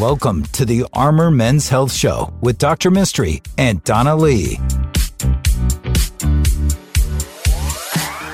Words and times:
Welcome 0.00 0.44
to 0.44 0.64
the 0.64 0.86
Armor 0.94 1.30
Men's 1.30 1.68
Health 1.68 1.92
Show 1.92 2.32
with 2.40 2.56
Dr. 2.56 2.90
Mistry 2.90 3.46
and 3.58 3.84
Donna 3.84 4.16
Lee. 4.16 4.58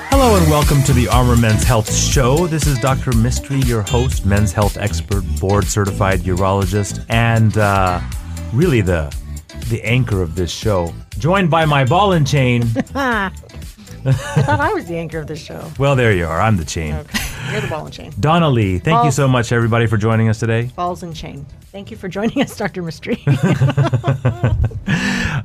Hello 0.09 0.37
and 0.37 0.49
welcome 0.49 0.81
to 0.83 0.93
the 0.93 1.09
Armor 1.09 1.35
Men's 1.35 1.65
Health 1.65 1.93
Show. 1.93 2.47
This 2.47 2.67
is 2.67 2.79
Dr. 2.79 3.11
Mistry, 3.11 3.67
your 3.67 3.81
host, 3.81 4.25
men's 4.25 4.53
health 4.53 4.77
expert, 4.77 5.25
board 5.41 5.65
certified 5.65 6.21
urologist, 6.21 7.05
and 7.09 7.57
uh, 7.57 7.99
really 8.53 8.79
the 8.79 9.13
the 9.67 9.83
anchor 9.83 10.21
of 10.21 10.35
this 10.35 10.51
show. 10.51 10.93
Joined 11.19 11.51
by 11.51 11.65
my 11.65 11.83
ball 11.83 12.13
and 12.13 12.25
chain. 12.25 12.63
I 14.07 14.41
thought 14.43 14.59
I 14.59 14.73
was 14.73 14.85
the 14.85 14.97
anchor 14.97 15.19
of 15.19 15.27
this 15.27 15.39
show. 15.39 15.71
well, 15.79 15.95
there 15.95 16.13
you 16.13 16.25
are. 16.25 16.39
I'm 16.39 16.57
the 16.57 16.65
chain. 16.65 16.93
Okay. 16.93 17.19
You're 17.51 17.61
the 17.61 17.67
ball 17.67 17.85
and 17.85 17.93
chain. 17.93 18.13
Donna 18.19 18.49
Lee, 18.49 18.79
thank 18.79 19.05
you 19.05 19.11
so 19.11 19.27
much, 19.27 19.51
everybody, 19.51 19.87
for 19.87 19.97
joining 19.97 20.29
us 20.29 20.39
today. 20.39 20.63
Balls 20.75 21.03
and 21.03 21.15
chain. 21.15 21.45
Thank 21.71 21.91
you 21.91 21.97
for 21.97 22.07
joining 22.07 22.41
us, 22.41 22.55
Dr. 22.57 22.83
Mistry. 22.83 23.17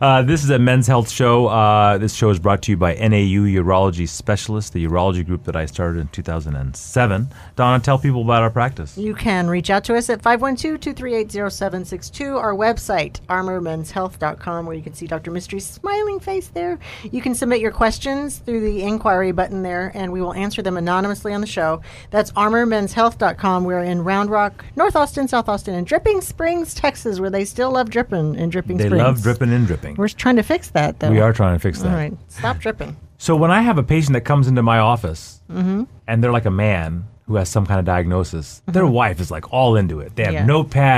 Uh, 0.02 0.20
this 0.20 0.42
is 0.42 0.51
a 0.51 0.59
men's 0.59 0.88
health 0.88 1.09
show. 1.09 1.47
Uh, 1.47 1.97
this 1.97 2.12
show 2.12 2.29
is 2.30 2.41
brought 2.41 2.61
to 2.61 2.73
you 2.73 2.77
by 2.77 2.92
NAU 2.95 3.47
Urology 3.47 4.09
Specialists, 4.09 4.73
the 4.73 4.84
urology 4.84 5.25
group 5.25 5.45
that 5.45 5.55
I 5.55 5.65
started 5.66 6.01
in 6.01 6.09
2007. 6.09 7.28
Donna, 7.55 7.78
tell 7.80 8.01
people 8.01 8.23
about 8.23 8.42
our 8.42 8.51
practice. 8.51 8.98
you 8.98 9.15
can 9.15 9.47
reach 9.47 9.70
out 9.70 9.84
to 9.84 9.95
us 9.95 10.11
at 10.11 10.20
512-238-0762. 10.20 12.37
Our 12.37 12.52
website, 12.52 13.20
armormenshealth.com, 13.28 14.66
where 14.66 14.75
you 14.75 14.83
can 14.83 14.92
see 14.92 15.06
Dr. 15.06 15.30
Mistry's 15.30 15.66
smiling 15.66 16.19
face 16.19 16.48
there. 16.48 16.80
You 17.05 17.23
can 17.23 17.37
submit 17.37 17.61
your 17.61 17.70
questions 17.70 18.39
through 18.39 18.62
the 18.62 18.83
inquiry 18.83 19.30
button 19.30 19.62
there, 19.62 19.92
and 19.95 20.11
we 20.12 20.20
will 20.20 20.34
answer 20.34 20.62
them 20.62 20.77
anonymously 20.77 21.33
on 21.33 21.41
the 21.41 21.47
show. 21.47 21.80
That's 22.11 22.33
armormenshealth.com. 22.33 23.62
We're 23.62 23.84
in 23.84 24.03
Round 24.03 24.30
Rock, 24.30 24.64
North 24.75 24.97
Austin, 24.97 25.28
South 25.28 25.48
Austin, 25.48 25.77
and 25.77 25.86
Dripping 25.86 26.23
Springs, 26.23 26.75
Texas, 26.75 27.20
where 27.20 27.30
they 27.30 27.45
still 27.45 27.70
love 27.70 27.89
dripping 27.89 28.34
in 28.34 28.50
Dripping 28.50 28.78
They 28.78 28.86
Springs. 28.86 29.00
love 29.05 29.23
dripping 29.23 29.53
and 29.53 29.64
dripping. 29.64 29.92
We're 29.97 30.09
trying 30.09 30.37
to 30.37 30.43
fix 30.43 30.71
that, 30.71 31.01
though. 31.01 31.11
We 31.11 31.21
are 31.21 31.33
trying 31.33 31.55
to 31.55 31.59
fix 31.59 31.81
that. 31.83 31.89
All 31.91 31.95
right. 31.97 32.12
Stop 32.29 32.59
dripping. 32.59 32.97
So 33.19 33.37
when 33.37 33.51
I 33.51 33.62
have 33.62 33.79
a 33.79 33.83
patient 33.83 34.15
that 34.15 34.23
comes 34.23 34.48
into 34.48 34.62
my 34.62 34.79
office 34.79 35.41
Mm-hmm. 35.51 35.85
and 36.07 36.25
they're 36.25 36.33
like 36.33 36.47
a 36.47 36.51
man 36.51 37.05
who 37.27 37.37
has 37.37 37.48
some 37.48 37.67
kind 37.67 37.79
of 37.79 37.85
diagnosis, 37.85 38.63
their 38.67 38.87
wife 38.87 39.20
is 39.20 39.31
like 39.31 39.53
all 39.53 39.77
into 39.77 40.01
it. 40.01 40.17
They 40.17 40.25
have 40.25 40.35
Mm-hmm. 40.35 40.48
Yeah. 40.48 40.55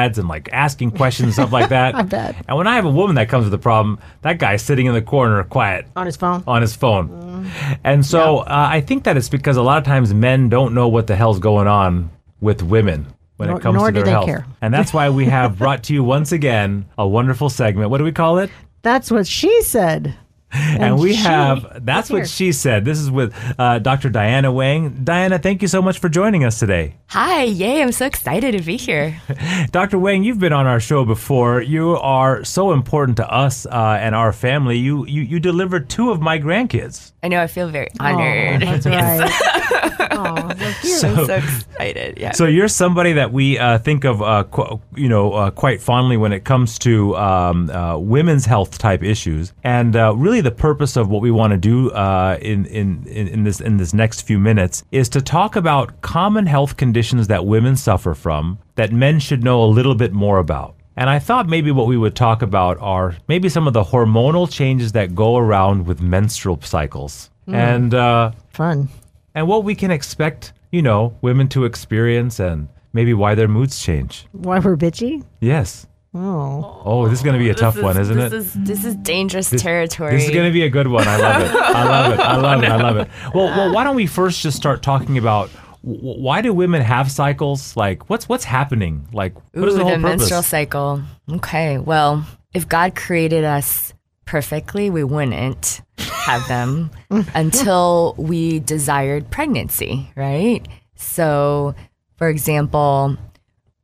notepads 0.06 0.17
and 0.19 0.27
like 0.28 0.48
asking 0.53 0.92
questions 0.92 1.27
and 1.27 1.34
stuff 1.34 1.53
like 1.53 1.69
that. 1.69 1.95
I 1.97 2.03
bet. 2.03 2.37
And 2.48 2.56
when 2.56 2.67
I 2.67 2.77
have 2.77 2.84
a 2.87 2.91
woman 2.91 3.17
that 3.17 3.28
comes 3.28 3.45
with 3.45 3.53
a 3.55 3.59
problem, 3.59 3.98
that 4.22 4.39
guy's 4.39 4.62
sitting 4.62 4.87
in 4.87 4.95
the 4.95 5.03
corner 5.03 5.42
quiet 5.45 5.87
On 5.97 6.06
his 6.06 6.17
phone. 6.17 6.42
on 6.47 6.62
his 6.62 6.75
phone. 6.75 7.09
Mm-hmm. 7.09 7.72
And 7.84 8.06
so 8.06 8.39
uh, 8.39 8.45
I 8.70 8.81
think 8.81 9.05
that 9.05 9.17
it's 9.17 9.28
because 9.28 9.56
a 9.56 9.62
lot 9.62 9.78
of 9.78 9.84
times 9.84 10.15
men 10.15 10.48
don't 10.48 10.72
know 10.72 10.89
what 10.89 11.06
the 11.09 11.17
hell's 11.17 11.41
going 11.41 11.67
on 11.67 12.11
with 12.41 12.62
women 12.62 13.06
when 13.37 13.48
Nor- 13.48 13.59
it 13.59 13.62
comes 13.62 13.77
nor 13.77 13.89
to 13.89 13.92
do 13.92 13.95
their 13.98 14.05
they 14.05 14.11
health. 14.12 14.27
care. 14.27 14.47
And 14.62 14.72
that's 14.72 14.95
why 14.95 15.11
we 15.11 15.27
have 15.27 15.59
brought 15.59 15.83
to 15.84 15.92
you 15.92 16.03
once 16.05 16.31
again 16.33 16.87
a 16.97 17.06
wonderful 17.06 17.50
segment. 17.50 17.91
What 17.91 17.98
do 17.98 18.05
we 18.05 18.12
call 18.12 18.39
it? 18.39 18.50
That's 18.84 19.10
what 19.10 19.27
she 19.27 19.62
said. 19.62 20.14
And, 20.56 20.98
we 21.00 21.14
she 21.14 21.22
have 21.22 21.84
that's 21.84 22.08
is 22.08 22.12
what 22.12 22.18
here. 22.18 22.27
she 22.27 22.52
said. 22.52 22.84
This 22.84 23.00
is 23.00 23.10
with 23.10 23.34
uh, 23.58 23.80
Dr. 23.80 24.08
Diana 24.08 24.52
Wang. 24.52 25.00
Diana, 25.02 25.38
thank 25.38 25.62
you 25.62 25.68
so 25.68 25.82
much 25.82 25.98
for 25.98 26.08
joining 26.08 26.44
us 26.44 26.60
today. 26.60 26.94
Hi, 27.08 27.42
yay, 27.42 27.82
I'm 27.82 27.91
so 27.91 28.06
excited 28.06 28.56
to 28.56 28.62
be 28.62 28.76
here. 28.76 29.20
Dr. 29.72 29.98
Wang, 29.98 30.22
you've 30.22 30.38
been 30.38 30.52
on 30.52 30.66
our 30.66 30.78
show 30.78 31.04
before. 31.04 31.60
You 31.60 31.96
are 31.96 32.44
so 32.44 32.70
important 32.72 33.16
to 33.16 33.28
us 33.28 33.66
uh, 33.66 33.98
and 34.00 34.14
our 34.14 34.32
family. 34.32 34.78
You, 34.78 35.04
you 35.06 35.22
you 35.22 35.41
delivered 35.41 35.91
two 35.91 36.12
of 36.12 36.20
my 36.20 36.38
grandkids. 36.38 37.12
I 37.22 37.28
know 37.28 37.41
I 37.41 37.48
feel 37.48 37.69
very 37.69 37.88
honored. 37.98 38.62
Oh, 38.62 38.66
that's 38.76 38.86
right. 38.86 39.91
oh, 40.12 40.55
so. 40.83 40.98
So- 40.98 41.08
I'm 41.08 41.27
so 41.27 41.34
excited. 41.36 42.19
Yeah. 42.19 42.33
So 42.33 42.47
you're 42.47 42.69
somebody 42.69 43.12
that 43.14 43.33
we 43.33 43.58
uh, 43.58 43.78
think 43.78 44.05
of, 44.05 44.22
uh, 44.22 44.44
qu- 44.44 44.80
you 44.97 45.08
know, 45.08 45.33
uh, 45.33 45.50
quite 45.50 45.81
fondly 45.81 46.16
when 46.16 46.32
it 46.32 46.44
comes 46.44 46.78
to 46.81 47.16
um, 47.16 47.70
uh, 47.70 47.97
women's 47.98 48.44
health 48.47 48.78
type 48.78 49.03
issues, 49.03 49.53
and 49.65 49.97
uh, 49.97 50.15
really 50.16 50.41
the 50.41 50.50
purpose 50.50 50.97
of 50.97 51.09
what 51.09 51.22
we 51.22 51.31
want 51.31 51.50
to 51.53 51.56
do 51.56 51.91
uh, 51.92 52.38
in, 52.41 52.66
in 52.66 53.06
in 53.06 53.28
in 53.28 53.44
this 53.44 53.60
in 53.60 53.76
this 53.76 53.92
next 53.94 54.22
few 54.22 54.38
minutes 54.38 54.84
is 54.92 55.09
to 55.10 55.20
talk 55.20 55.56
about 55.56 56.00
common 56.03 56.47
health 56.47 56.76
conditions 56.76 57.26
that 57.28 57.44
women 57.47 57.76
suffer 57.76 58.15
from 58.15 58.59
that 58.76 58.92
men 58.92 59.19
should 59.21 59.42
know 59.44 59.62
a 59.62 59.66
little 59.66 59.94
bit 59.94 60.12
more 60.12 60.38
about. 60.38 60.75
And 60.97 61.10
I 61.10 61.19
thought 61.19 61.48
maybe 61.48 61.72
what 61.72 61.88
we 61.88 61.97
would 61.97 62.15
talk 62.15 62.41
about 62.42 62.78
are 62.81 63.16
maybe 63.26 63.48
some 63.48 63.66
of 63.66 63.72
the 63.72 63.82
hormonal 63.82 64.48
changes 64.50 64.92
that 64.92 65.15
go 65.15 65.36
around 65.36 65.86
with 65.86 66.00
menstrual 66.00 66.60
cycles, 66.62 67.31
and. 67.48 67.92
Uh, 67.92 68.31
Fun. 68.50 68.88
And 69.34 69.47
what 69.49 69.65
we 69.65 69.75
can 69.75 69.91
expect, 69.91 70.53
you 70.71 70.83
know, 70.83 71.17
women 71.22 71.49
to 71.49 71.65
experience 71.65 72.39
and 72.41 72.69
maybe 72.93 73.15
why 73.15 73.34
their 73.34 73.49
moods 73.49 73.81
change. 73.83 74.27
Why 74.33 74.59
we're 74.59 74.77
bitchy? 74.77 75.25
Yes. 75.41 75.87
Oh. 76.17 76.81
Oh, 76.84 77.09
this 77.09 77.19
is 77.19 77.25
going 77.25 77.33
to 77.34 77.41
be 77.41 77.50
a 77.50 77.55
tough 77.55 77.75
This 77.75 77.83
one, 77.83 77.97
is- 77.97 78.09
isn't 78.11 78.17
this 78.17 78.33
it? 78.33 78.37
Is, 78.37 78.53
this 78.55 78.84
is 78.84 78.95
dangerous 78.97 79.50
This- 79.50 79.62
territory. 79.62 80.12
This 80.12 80.25
is 80.27 80.31
going 80.31 80.47
to 80.47 80.53
be 80.53 80.62
a 80.62 80.71
good 80.71 80.87
one. 80.87 81.06
I 81.09 81.17
love 81.17 81.43
it. 81.43 81.50
I 81.56 81.84
love 81.84 82.12
it. 82.12 82.21
I 82.21 82.37
love 82.37 82.62
it. 82.62 82.69
I 82.71 82.77
love 82.77 82.97
it. 82.99 83.09
Well, 83.34 83.47
well, 83.47 83.72
why 83.75 83.83
don't 83.84 83.97
we 83.97 84.06
first 84.06 84.41
just 84.41 84.56
start 84.56 84.81
talking 84.83 85.19
about 85.19 85.51
w- 85.84 86.21
why 86.22 86.41
do 86.41 86.53
women 86.53 86.83
have 86.83 87.11
cycles? 87.11 87.77
Like, 87.77 88.09
what's 88.09 88.28
what's 88.28 88.45
happening? 88.45 89.09
Like, 89.12 89.34
what 89.55 89.65
Ooh, 89.65 89.66
is 89.66 89.75
the 89.75 89.78
the, 89.78 89.84
whole 89.84 89.95
purpose? 89.97 90.19
menstrual 90.21 90.43
cycle. 90.43 91.03
Okay, 91.33 91.78
well, 91.78 92.25
if 92.53 92.69
God 92.69 92.95
created 92.95 93.43
us 93.43 93.93
perfectly, 94.24 94.90
we 94.90 95.04
wouldn't 95.04 95.80
have 95.98 96.46
them 96.48 96.90
until 97.34 98.14
we 98.18 98.60
desired 98.60 99.30
pregnancy, 99.30 100.10
right? 100.16 100.66
So, 100.96 101.74
for 102.16 102.28
example, 102.28 103.16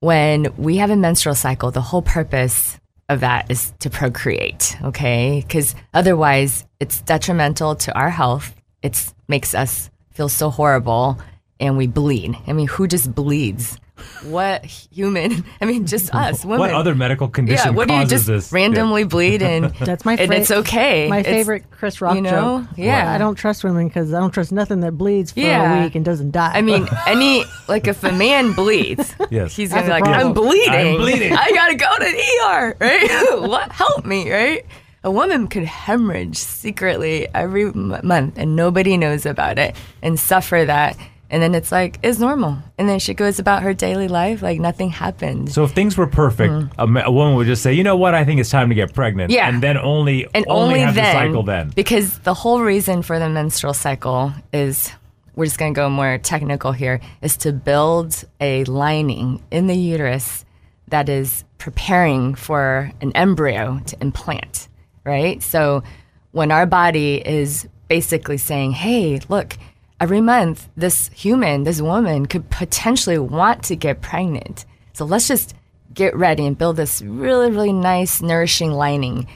when 0.00 0.48
we 0.56 0.78
have 0.78 0.90
a 0.90 0.96
menstrual 0.96 1.34
cycle, 1.34 1.70
the 1.70 1.80
whole 1.80 2.02
purpose 2.02 2.78
of 3.08 3.20
that 3.20 3.50
is 3.50 3.72
to 3.80 3.90
procreate, 3.90 4.76
okay? 4.82 5.42
Because 5.46 5.74
otherwise, 5.92 6.64
it's 6.78 7.00
detrimental 7.02 7.74
to 7.76 7.92
our 7.98 8.10
health. 8.10 8.54
It 8.82 9.12
makes 9.28 9.54
us 9.54 9.90
feel 10.12 10.28
so 10.28 10.48
horrible 10.48 11.18
and 11.58 11.76
we 11.76 11.86
bleed. 11.86 12.36
I 12.46 12.52
mean, 12.52 12.68
who 12.68 12.86
just 12.86 13.14
bleeds? 13.14 13.78
What 14.24 14.64
human? 14.64 15.44
I 15.60 15.64
mean, 15.64 15.86
just 15.86 16.14
us, 16.14 16.44
women. 16.44 16.60
what 16.60 16.70
other 16.72 16.94
medical 16.94 17.28
condition 17.28 17.68
yeah, 17.68 17.74
what 17.74 17.88
do 17.88 17.94
you 17.94 18.06
just 18.06 18.26
this? 18.26 18.52
randomly 18.52 19.04
bleed 19.04 19.42
and 19.42 19.66
That's 19.80 20.04
my 20.04 20.14
and 20.14 20.32
it's 20.32 20.50
okay. 20.50 21.08
My 21.08 21.18
It's- 21.20 21.34
favorite 21.34 21.70
Chris 21.70 22.00
Rock 22.00 22.14
you 22.14 22.20
know? 22.22 22.60
joke. 22.66 22.76
Yeah. 22.76 23.10
I 23.12 23.18
don't 23.18 23.34
trust 23.34 23.64
women 23.64 23.88
because 23.88 24.12
I 24.12 24.20
don't 24.20 24.30
trust 24.30 24.52
nothing 24.52 24.80
that 24.80 24.92
bleeds 24.92 25.32
for 25.32 25.40
Yeah. 25.40 25.80
a 25.80 25.84
week 25.84 25.94
and 25.94 26.04
doesn't 26.04 26.30
die. 26.32 26.52
I 26.54 26.60
mean, 26.62 26.86
any 27.06 27.44
like 27.68 27.86
if 27.86 28.04
a 28.04 28.12
man 28.12 28.52
bleeds, 28.52 29.14
Yes. 29.30 29.56
he's 29.56 29.70
gonna 29.72 29.84
be 29.84 29.88
like, 29.90 30.04
a 30.06 30.10
"I'm 30.10 30.32
bleeding. 30.34 30.70
I'm 30.72 30.96
bleeding." 30.96 31.32
I 31.32 31.50
gotta 31.52 31.74
go 31.76 31.88
to 31.96 32.04
the 32.04 32.46
ER, 32.46 32.76
right? 32.80 33.48
what? 33.48 33.72
Help 33.72 34.04
me, 34.04 34.30
right?" 34.30 34.64
A 35.02 35.10
woman 35.10 35.48
could 35.48 35.64
hemorrhage 35.64 36.36
secretly 36.36 37.26
every 37.34 37.64
m- 37.64 37.98
month, 38.02 38.34
and 38.36 38.54
nobody 38.54 38.98
knows 38.98 39.24
about 39.24 39.58
it, 39.58 39.74
and 40.02 40.20
suffer 40.20 40.62
that, 40.66 40.94
and 41.30 41.42
then 41.42 41.54
it's 41.54 41.70
like 41.70 41.98
it's 42.02 42.18
normal, 42.18 42.58
and 42.76 42.88
then 42.88 42.98
she 42.98 43.14
goes 43.14 43.38
about 43.38 43.62
her 43.62 43.72
daily 43.72 44.08
life 44.08 44.42
like 44.42 44.60
nothing 44.60 44.90
happened. 44.90 45.52
So 45.52 45.64
if 45.64 45.70
things 45.72 45.96
were 45.96 46.06
perfect, 46.06 46.52
a, 46.76 46.86
ma- 46.86 47.04
a 47.04 47.10
woman 47.12 47.36
would 47.36 47.46
just 47.46 47.62
say, 47.62 47.72
"You 47.72 47.84
know 47.84 47.96
what? 47.96 48.14
I 48.14 48.24
think 48.24 48.40
it's 48.40 48.50
time 48.50 48.68
to 48.68 48.74
get 48.74 48.92
pregnant." 48.92 49.30
Mm. 49.30 49.34
Yeah. 49.34 49.48
and 49.48 49.62
then 49.62 49.78
only 49.78 50.26
and 50.34 50.44
only, 50.48 50.74
only, 50.74 50.80
have 50.80 50.94
then, 50.94 51.04
the 51.04 51.20
cycle 51.20 51.42
then. 51.42 51.70
because 51.70 52.18
the 52.20 52.34
whole 52.34 52.60
reason 52.60 53.02
for 53.02 53.18
the 53.18 53.28
menstrual 53.28 53.74
cycle 53.74 54.32
is 54.52 54.92
we're 55.36 55.46
just 55.46 55.58
going 55.58 55.72
to 55.72 55.78
go 55.78 55.88
more 55.88 56.18
technical 56.18 56.72
here 56.72 57.00
is 57.22 57.36
to 57.38 57.52
build 57.52 58.24
a 58.40 58.64
lining 58.64 59.42
in 59.50 59.68
the 59.68 59.76
uterus 59.76 60.44
that 60.88 61.08
is 61.08 61.44
preparing 61.58 62.34
for 62.34 62.90
an 63.00 63.12
embryo 63.14 63.80
to 63.86 63.96
implant 64.02 64.68
right 65.04 65.42
so 65.42 65.82
when 66.32 66.50
our 66.50 66.66
body 66.66 67.16
is 67.24 67.68
basically 67.88 68.36
saying 68.36 68.72
hey 68.72 69.20
look 69.28 69.56
every 70.00 70.20
month 70.20 70.68
this 70.76 71.08
human 71.14 71.64
this 71.64 71.80
woman 71.80 72.26
could 72.26 72.48
potentially 72.50 73.18
want 73.18 73.62
to 73.62 73.76
get 73.76 74.00
pregnant 74.00 74.64
so 74.92 75.04
let's 75.04 75.28
just 75.28 75.54
get 75.92 76.14
ready 76.16 76.46
and 76.46 76.58
build 76.58 76.76
this 76.76 77.02
really 77.02 77.50
really 77.50 77.72
nice 77.72 78.20
nourishing 78.20 78.72
lining 78.72 79.26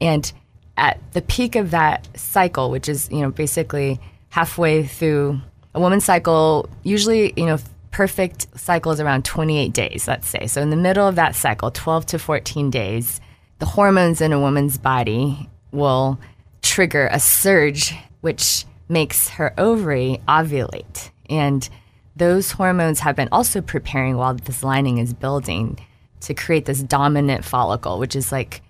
and 0.00 0.32
at 0.76 1.00
the 1.12 1.22
peak 1.22 1.56
of 1.56 1.70
that 1.70 2.08
cycle, 2.18 2.70
which 2.70 2.88
is, 2.88 3.08
you 3.10 3.20
know, 3.20 3.30
basically 3.30 4.00
halfway 4.30 4.84
through 4.84 5.40
a 5.74 5.80
woman's 5.80 6.04
cycle, 6.04 6.68
usually, 6.82 7.32
you 7.36 7.46
know, 7.46 7.58
perfect 7.90 8.46
cycle 8.58 8.90
is 8.92 9.00
around 9.00 9.24
28 9.24 9.72
days, 9.72 10.08
let's 10.08 10.28
say. 10.28 10.46
So 10.46 10.60
in 10.60 10.70
the 10.70 10.76
middle 10.76 11.06
of 11.06 11.14
that 11.14 11.36
cycle, 11.36 11.70
12 11.70 12.06
to 12.06 12.18
14 12.18 12.70
days, 12.70 13.20
the 13.60 13.66
hormones 13.66 14.20
in 14.20 14.32
a 14.32 14.40
woman's 14.40 14.78
body 14.78 15.48
will 15.70 16.18
trigger 16.62 17.08
a 17.12 17.20
surge, 17.20 17.96
which 18.20 18.64
makes 18.88 19.28
her 19.30 19.52
ovary 19.58 20.20
ovulate. 20.28 21.10
And 21.30 21.68
those 22.16 22.52
hormones 22.52 23.00
have 23.00 23.16
been 23.16 23.28
also 23.32 23.60
preparing 23.60 24.16
while 24.16 24.34
this 24.34 24.62
lining 24.62 24.98
is 24.98 25.12
building 25.14 25.78
to 26.20 26.34
create 26.34 26.64
this 26.64 26.82
dominant 26.82 27.44
follicle, 27.44 27.98
which 27.98 28.14
is 28.16 28.30
like 28.32 28.62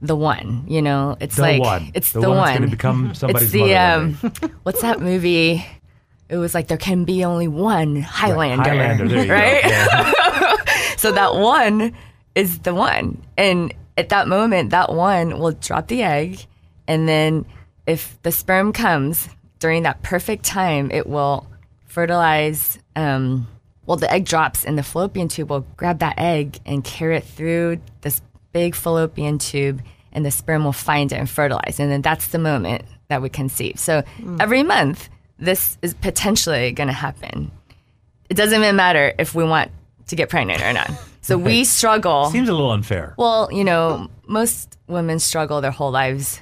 the 0.00 0.16
one, 0.16 0.64
you 0.66 0.82
know, 0.82 1.16
it's 1.20 1.36
The 1.36 1.42
like 1.42 1.60
one. 1.60 1.90
it's 1.94 2.12
The 2.12 2.20
the, 2.20 2.30
one 2.30 2.36
that's 2.38 2.48
one. 2.50 2.58
gonna 2.58 2.70
become 2.70 3.14
somebody's 3.14 3.42
it's 3.44 3.52
the 3.52 3.76
um, 3.76 4.14
what's 4.62 4.82
that 4.82 5.00
movie? 5.00 5.64
It 6.28 6.36
was 6.38 6.54
like 6.54 6.68
there 6.68 6.78
can 6.78 7.04
be 7.04 7.24
only 7.24 7.46
one 7.48 7.96
Highlander, 8.00 8.62
Highlander, 8.70 9.08
there 9.08 9.24
you 9.26 9.32
right? 9.32 9.64
Yeah. 9.64 10.56
So 10.96 11.10
that 11.10 11.34
one 11.34 11.92
is 12.36 12.60
the 12.60 12.72
one. 12.74 13.20
And 13.36 13.74
at 13.98 14.10
that 14.10 14.28
moment, 14.28 14.70
that 14.70 14.94
one 14.94 15.40
will 15.40 15.50
drop 15.52 15.88
the 15.88 16.04
egg. 16.04 16.46
And 16.86 17.08
then 17.08 17.44
if 17.88 18.16
the 18.22 18.30
sperm 18.30 18.72
comes 18.72 19.28
during 19.62 19.84
that 19.84 20.02
perfect 20.02 20.44
time, 20.44 20.90
it 20.90 21.06
will 21.06 21.46
fertilize. 21.86 22.80
Um, 22.96 23.46
well, 23.86 23.96
the 23.96 24.12
egg 24.12 24.24
drops, 24.24 24.64
and 24.64 24.76
the 24.76 24.82
fallopian 24.82 25.28
tube 25.28 25.50
will 25.50 25.64
grab 25.76 26.00
that 26.00 26.18
egg 26.18 26.58
and 26.66 26.82
carry 26.82 27.16
it 27.16 27.24
through 27.24 27.80
this 28.00 28.20
big 28.52 28.74
fallopian 28.74 29.38
tube, 29.38 29.80
and 30.12 30.26
the 30.26 30.32
sperm 30.32 30.64
will 30.64 30.72
find 30.72 31.12
it 31.12 31.16
and 31.16 31.30
fertilize. 31.30 31.78
And 31.78 31.92
then 31.92 32.02
that's 32.02 32.28
the 32.28 32.38
moment 32.38 32.84
that 33.06 33.22
we 33.22 33.28
conceive. 33.28 33.78
So 33.78 34.02
every 34.40 34.64
month, 34.64 35.08
this 35.38 35.78
is 35.80 35.94
potentially 35.94 36.72
going 36.72 36.88
to 36.88 36.92
happen. 36.92 37.52
It 38.28 38.34
doesn't 38.34 38.60
even 38.60 38.74
matter 38.74 39.12
if 39.16 39.32
we 39.32 39.44
want 39.44 39.70
to 40.08 40.16
get 40.16 40.28
pregnant 40.28 40.60
or 40.60 40.72
not. 40.72 40.90
So 41.20 41.38
we 41.38 41.62
struggle. 41.62 42.30
Seems 42.30 42.48
a 42.48 42.52
little 42.52 42.72
unfair. 42.72 43.14
Well, 43.16 43.48
you 43.52 43.62
know, 43.62 44.10
most 44.26 44.76
women 44.88 45.20
struggle 45.20 45.60
their 45.60 45.70
whole 45.70 45.92
lives 45.92 46.40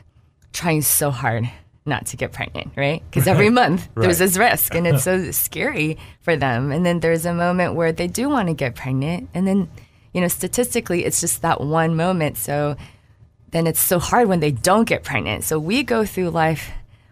trying 0.55 0.81
so 0.81 1.11
hard 1.11 1.51
not 1.91 2.07
to 2.07 2.17
get 2.17 2.33
pregnant, 2.33 2.73
right? 2.77 3.03
Because 3.11 3.29
every 3.29 3.51
month 3.51 3.87
there's 3.95 4.19
this 4.19 4.39
risk 4.39 4.75
and 4.75 4.87
it's 4.87 5.05
so 5.05 5.31
scary 5.33 5.99
for 6.23 6.37
them. 6.37 6.73
And 6.73 6.87
then 6.87 7.01
there's 7.01 7.27
a 7.27 7.35
moment 7.35 7.75
where 7.75 7.93
they 7.93 8.07
do 8.07 8.31
want 8.31 8.49
to 8.49 8.55
get 8.55 8.75
pregnant. 8.75 9.29
And 9.35 9.47
then, 9.47 9.69
you 10.15 10.23
know, 10.23 10.29
statistically, 10.29 11.05
it's 11.05 11.21
just 11.21 11.43
that 11.43 11.61
one 11.61 11.95
moment. 11.97 12.39
So 12.39 12.77
then 13.51 13.67
it's 13.67 13.81
so 13.81 13.99
hard 13.99 14.29
when 14.29 14.41
they 14.41 14.53
don't 14.53 14.89
get 14.89 15.03
pregnant. 15.03 15.45
So 15.45 15.59
we 15.59 15.83
go 15.83 16.07
through 16.07 16.31
life 16.31 16.71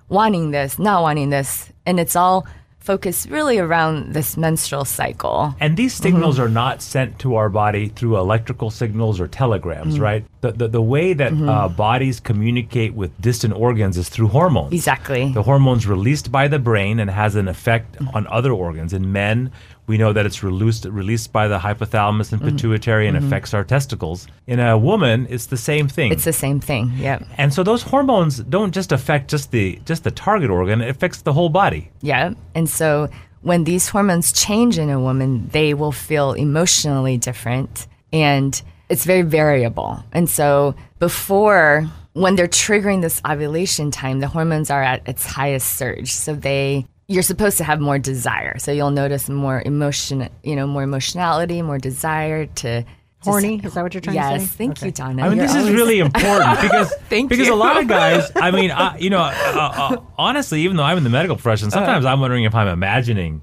wanting 0.08 0.52
this, 0.52 0.78
not 0.78 1.02
wanting 1.02 1.28
this. 1.28 1.70
And 1.84 2.00
it's 2.00 2.16
all 2.16 2.46
focused 2.88 3.28
really 3.28 3.58
around 3.58 4.14
this 4.14 4.38
menstrual 4.38 4.86
cycle. 4.86 5.54
And 5.60 5.76
these 5.76 5.92
mm-hmm. 5.92 6.04
signals 6.04 6.38
are 6.38 6.48
not 6.48 6.80
sent 6.80 7.18
to 7.18 7.34
our 7.34 7.50
body 7.50 7.88
through 7.88 8.16
electrical 8.16 8.70
signals 8.70 9.20
or 9.20 9.28
telegrams, 9.28 9.94
mm-hmm. 9.94 10.02
right? 10.02 10.24
The, 10.40 10.52
the, 10.52 10.68
the 10.68 10.80
way 10.80 11.12
that 11.12 11.32
mm-hmm. 11.32 11.50
uh, 11.50 11.68
bodies 11.68 12.18
communicate 12.18 12.94
with 12.94 13.10
distant 13.20 13.52
organs 13.52 13.98
is 13.98 14.08
through 14.08 14.28
hormones. 14.28 14.72
Exactly. 14.72 15.30
The 15.34 15.42
hormone's 15.42 15.86
released 15.86 16.32
by 16.32 16.48
the 16.48 16.58
brain 16.58 16.98
and 16.98 17.10
has 17.10 17.36
an 17.36 17.46
effect 17.46 17.98
on 18.14 18.26
other 18.28 18.52
organs. 18.52 18.94
In 18.94 19.12
men, 19.12 19.52
we 19.88 19.98
know 19.98 20.12
that 20.12 20.26
it's 20.26 20.42
released 20.42 20.84
released 20.84 21.32
by 21.32 21.48
the 21.48 21.58
hypothalamus 21.58 22.32
and 22.32 22.40
mm-hmm. 22.40 22.50
pituitary 22.50 23.08
and 23.08 23.16
mm-hmm. 23.16 23.26
affects 23.26 23.54
our 23.54 23.64
testicles. 23.64 24.28
In 24.46 24.60
a 24.60 24.78
woman, 24.78 25.26
it's 25.30 25.46
the 25.46 25.56
same 25.56 25.88
thing. 25.88 26.12
It's 26.12 26.24
the 26.24 26.32
same 26.32 26.60
thing. 26.60 26.92
Yep. 26.96 27.24
and 27.36 27.52
so 27.52 27.62
those 27.62 27.82
hormones 27.82 28.38
don't 28.38 28.72
just 28.72 28.92
affect 28.92 29.30
just 29.30 29.50
the 29.50 29.80
just 29.84 30.04
the 30.04 30.10
target 30.10 30.50
organ; 30.50 30.80
it 30.80 30.90
affects 30.90 31.22
the 31.22 31.32
whole 31.32 31.48
body. 31.48 31.90
Yeah. 32.02 32.34
And 32.54 32.68
so 32.68 33.08
when 33.42 33.64
these 33.64 33.88
hormones 33.88 34.32
change 34.32 34.78
in 34.78 34.90
a 34.90 35.00
woman, 35.00 35.48
they 35.52 35.74
will 35.74 35.92
feel 35.92 36.32
emotionally 36.32 37.16
different 37.16 37.86
and 38.12 38.60
it's 38.88 39.04
very 39.04 39.22
variable. 39.22 40.02
And 40.12 40.28
so 40.28 40.74
before, 40.98 41.88
when 42.14 42.34
they're 42.34 42.48
triggering 42.48 43.02
this 43.02 43.20
ovulation 43.28 43.90
time, 43.90 44.20
the 44.20 44.28
hormones 44.28 44.70
are 44.70 44.82
at 44.82 45.06
its 45.06 45.26
highest 45.26 45.76
surge. 45.76 46.12
So 46.12 46.34
they, 46.34 46.86
you're 47.08 47.22
supposed 47.22 47.56
to 47.58 47.64
have 47.64 47.80
more 47.80 47.98
desire. 47.98 48.58
So 48.58 48.70
you'll 48.70 48.90
notice 48.90 49.28
more 49.28 49.62
emotion, 49.64 50.28
you 50.42 50.54
know, 50.54 50.66
more 50.66 50.82
emotionality, 50.82 51.62
more 51.62 51.78
desire 51.78 52.46
to. 52.46 52.82
just- 52.82 52.86
Horny? 53.24 53.60
Is 53.64 53.74
that 53.74 53.82
what 53.82 53.94
you're 53.94 54.00
trying 54.00 54.16
to 54.16 54.22
say? 54.22 54.30
yes, 54.32 54.42
say? 54.50 54.56
thank 54.58 54.82
you, 54.82 54.90
Donna. 54.92 55.22
I 55.24 55.28
mean, 55.30 55.38
You're 55.38 55.46
this 55.48 55.56
is 55.56 55.70
really 55.70 55.98
important 56.08 56.60
because 56.60 56.94
Thank 57.08 57.30
because 57.30 57.48
you. 57.48 57.54
a 57.54 57.56
lot 57.56 57.76
of 57.80 57.88
guys. 57.98 58.30
I 58.36 58.50
mean, 58.50 58.70
I, 58.70 58.96
you 58.98 59.10
know, 59.10 59.20
uh, 59.20 59.30
uh, 59.54 59.96
honestly, 60.18 60.60
even 60.62 60.76
though 60.76 60.84
I'm 60.84 60.98
in 60.98 61.04
the 61.04 61.10
medical 61.10 61.34
profession, 61.36 61.70
sometimes 61.70 62.04
I'm 62.04 62.20
wondering 62.20 62.44
if 62.44 62.54
I'm 62.54 62.68
imagining 62.68 63.40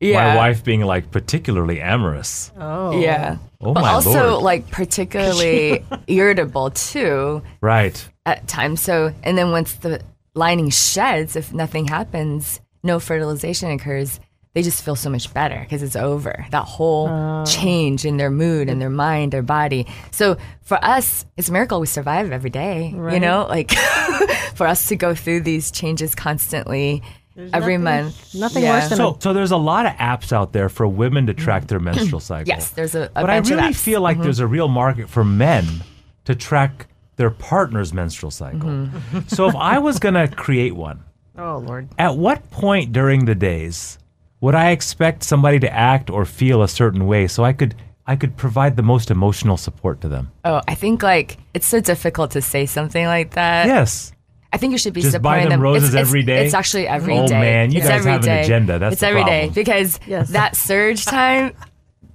my 0.00 0.36
wife 0.36 0.62
being 0.62 0.82
like 0.82 1.10
particularly 1.10 1.80
amorous. 1.80 2.52
Oh. 2.58 3.00
Yeah. 3.00 3.38
Oh, 3.62 3.72
but 3.72 3.80
my 3.80 3.92
also 3.92 4.32
Lord. 4.32 4.42
like 4.44 4.70
particularly 4.70 5.82
irritable 6.06 6.70
too. 6.70 7.42
Right. 7.62 8.06
at 8.26 8.46
times. 8.46 8.82
So, 8.82 9.12
and 9.22 9.36
then 9.38 9.50
once 9.52 9.72
the 9.72 10.02
lining 10.34 10.68
sheds, 10.68 11.34
if 11.34 11.52
nothing 11.54 11.86
happens, 11.88 12.60
no 12.86 12.98
fertilization 13.00 13.70
occurs, 13.70 14.20
they 14.54 14.62
just 14.62 14.82
feel 14.82 14.96
so 14.96 15.10
much 15.10 15.34
better 15.34 15.60
because 15.60 15.82
it's 15.82 15.96
over. 15.96 16.46
That 16.50 16.64
whole 16.64 17.08
oh. 17.08 17.44
change 17.44 18.06
in 18.06 18.16
their 18.16 18.30
mood 18.30 18.70
and 18.70 18.80
their 18.80 18.88
mind, 18.88 19.32
their 19.32 19.42
body. 19.42 19.86
So 20.12 20.38
for 20.62 20.82
us, 20.82 21.26
it's 21.36 21.50
a 21.50 21.52
miracle 21.52 21.78
we 21.78 21.86
survive 21.86 22.32
every 22.32 22.48
day. 22.48 22.88
You 22.88 23.20
know, 23.20 23.46
like 23.50 23.72
for 24.54 24.66
us 24.66 24.86
to 24.86 24.96
go 24.96 25.14
through 25.14 25.40
these 25.40 25.70
changes 25.70 26.14
constantly 26.14 27.02
every 27.52 27.76
nothing- 27.76 28.04
month. 28.04 28.34
nothing 28.34 28.62
Yeah. 28.62 28.76
worse 28.76 28.88
than 28.88 28.96
So, 28.96 29.18
so 29.20 29.32
there's 29.34 29.50
a 29.50 29.56
lot 29.58 29.84
of 29.84 29.92
apps 29.92 30.32
out 30.32 30.54
there 30.54 30.70
for 30.70 30.86
women 30.86 31.26
to 31.26 31.34
track 31.34 31.66
their 31.66 31.80
menstrual 31.80 32.20
cycle. 32.30 32.48
Yes, 32.48 32.70
there's 32.70 32.94
a, 32.94 33.02
a 33.02 33.10
but 33.14 33.28
I 33.28 33.36
bunch 33.40 33.50
really 33.50 33.68
of 33.68 33.74
apps. 33.74 33.76
feel 33.76 34.00
like 34.00 34.16
mm-hmm. 34.16 34.24
there's 34.24 34.40
a 34.40 34.46
real 34.46 34.68
market 34.68 35.10
for 35.10 35.22
men 35.22 35.66
to 36.24 36.34
track 36.34 36.86
their 37.16 37.30
partner's 37.30 37.92
menstrual 37.92 38.30
cycle. 38.30 38.70
Mm-hmm. 38.70 39.20
so 39.26 39.48
if 39.48 39.54
I 39.54 39.78
was 39.78 39.98
going 39.98 40.14
to 40.14 40.28
create 40.28 40.74
one, 40.74 41.02
Oh, 41.38 41.58
Lord. 41.58 41.88
at 41.98 42.16
what 42.16 42.50
point 42.50 42.92
during 42.92 43.24
the 43.24 43.34
days 43.34 43.98
would 44.40 44.54
I 44.54 44.70
expect 44.70 45.22
somebody 45.22 45.58
to 45.60 45.72
act 45.72 46.10
or 46.10 46.24
feel 46.24 46.62
a 46.62 46.68
certain 46.68 47.06
way 47.06 47.26
so 47.26 47.44
I 47.44 47.52
could 47.52 47.74
I 48.06 48.14
could 48.14 48.36
provide 48.36 48.76
the 48.76 48.82
most 48.82 49.10
emotional 49.10 49.56
support 49.56 50.00
to 50.02 50.08
them? 50.08 50.30
Oh, 50.44 50.60
I 50.68 50.74
think 50.74 51.02
like 51.02 51.38
it's 51.54 51.66
so 51.66 51.80
difficult 51.80 52.30
to 52.32 52.42
say 52.42 52.66
something 52.66 53.04
like 53.06 53.32
that. 53.32 53.66
Yes. 53.66 54.12
I 54.52 54.58
think 54.58 54.72
you 54.72 54.78
should 54.78 54.94
be 54.94 55.02
Just 55.02 55.20
buy 55.20 55.38
supporting 55.38 55.50
them 55.50 55.60
roses 55.60 55.88
it's, 55.88 56.00
every 56.00 56.20
it's, 56.20 56.26
day? 56.26 56.44
It's 56.46 56.54
actually 56.54 56.86
every 56.86 57.18
oh, 57.18 57.26
day. 57.26 57.36
Oh, 57.36 57.40
man, 57.40 57.72
you 57.72 57.78
it's 57.78 57.88
guys 57.88 57.98
every 57.98 58.12
have 58.12 58.24
an 58.24 58.38
agenda. 58.38 58.78
That's 58.78 58.92
it's 58.94 59.00
the 59.00 59.08
every 59.08 59.24
day 59.24 59.46
problem. 59.46 59.54
because 59.54 60.00
Yes. 60.06 60.28
that 60.30 60.54
surge 60.56 61.04
time, 61.04 61.52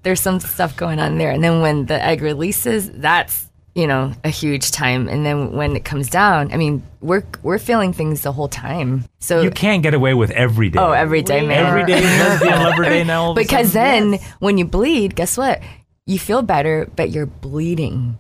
there's 0.04 0.22
some 0.22 0.40
stuff 0.40 0.76
going 0.78 1.00
on 1.00 1.18
there, 1.18 1.30
and 1.30 1.44
then 1.44 1.62
when 1.62 1.86
the 1.86 2.02
egg 2.04 2.22
releases, 2.22 2.90
that's 2.90 3.51
you 3.76 3.88
know 3.88 4.14
a 4.24 4.30
huge 4.30 4.72
time, 4.72 5.08
and 5.08 5.26
then 5.26 5.52
when 5.54 5.76
it 5.76 5.86
comes 5.86 6.10
down, 6.10 6.52
I 6.52 6.58
mean 6.58 6.84
we're 7.02 7.24
we're 7.44 7.60
feeling 7.60 7.94
things 7.94 8.22
the 8.22 8.32
whole 8.32 8.48
time. 8.50 9.06
So 9.20 9.42
You 9.42 9.52
can't 9.52 9.82
get 9.84 9.94
away 9.94 10.14
with 10.14 10.32
every 10.32 10.70
day. 10.70 10.80
oh, 10.80 10.92
every 10.92 11.22
day, 11.22 11.46
man. 11.46 11.66
every 11.66 11.86
day 11.86 11.98
is 12.00 12.04
lesbian 12.20 12.60
lover 12.64 12.84
day 12.84 13.04
now. 13.06 13.24
all 13.24 13.32
of 13.32 13.38
a 13.38 13.42
because 13.42 13.72
sudden? 13.72 14.12
then 14.12 14.20
when 14.40 14.58
you 14.58 14.66
bleed, 14.66 15.16
guess 15.16 15.38
what? 15.38 15.62
You 16.06 16.20
feel 16.20 16.42
better, 16.42 16.90
but 16.96 17.12
you're 17.12 17.26
bleeding. 17.28 18.18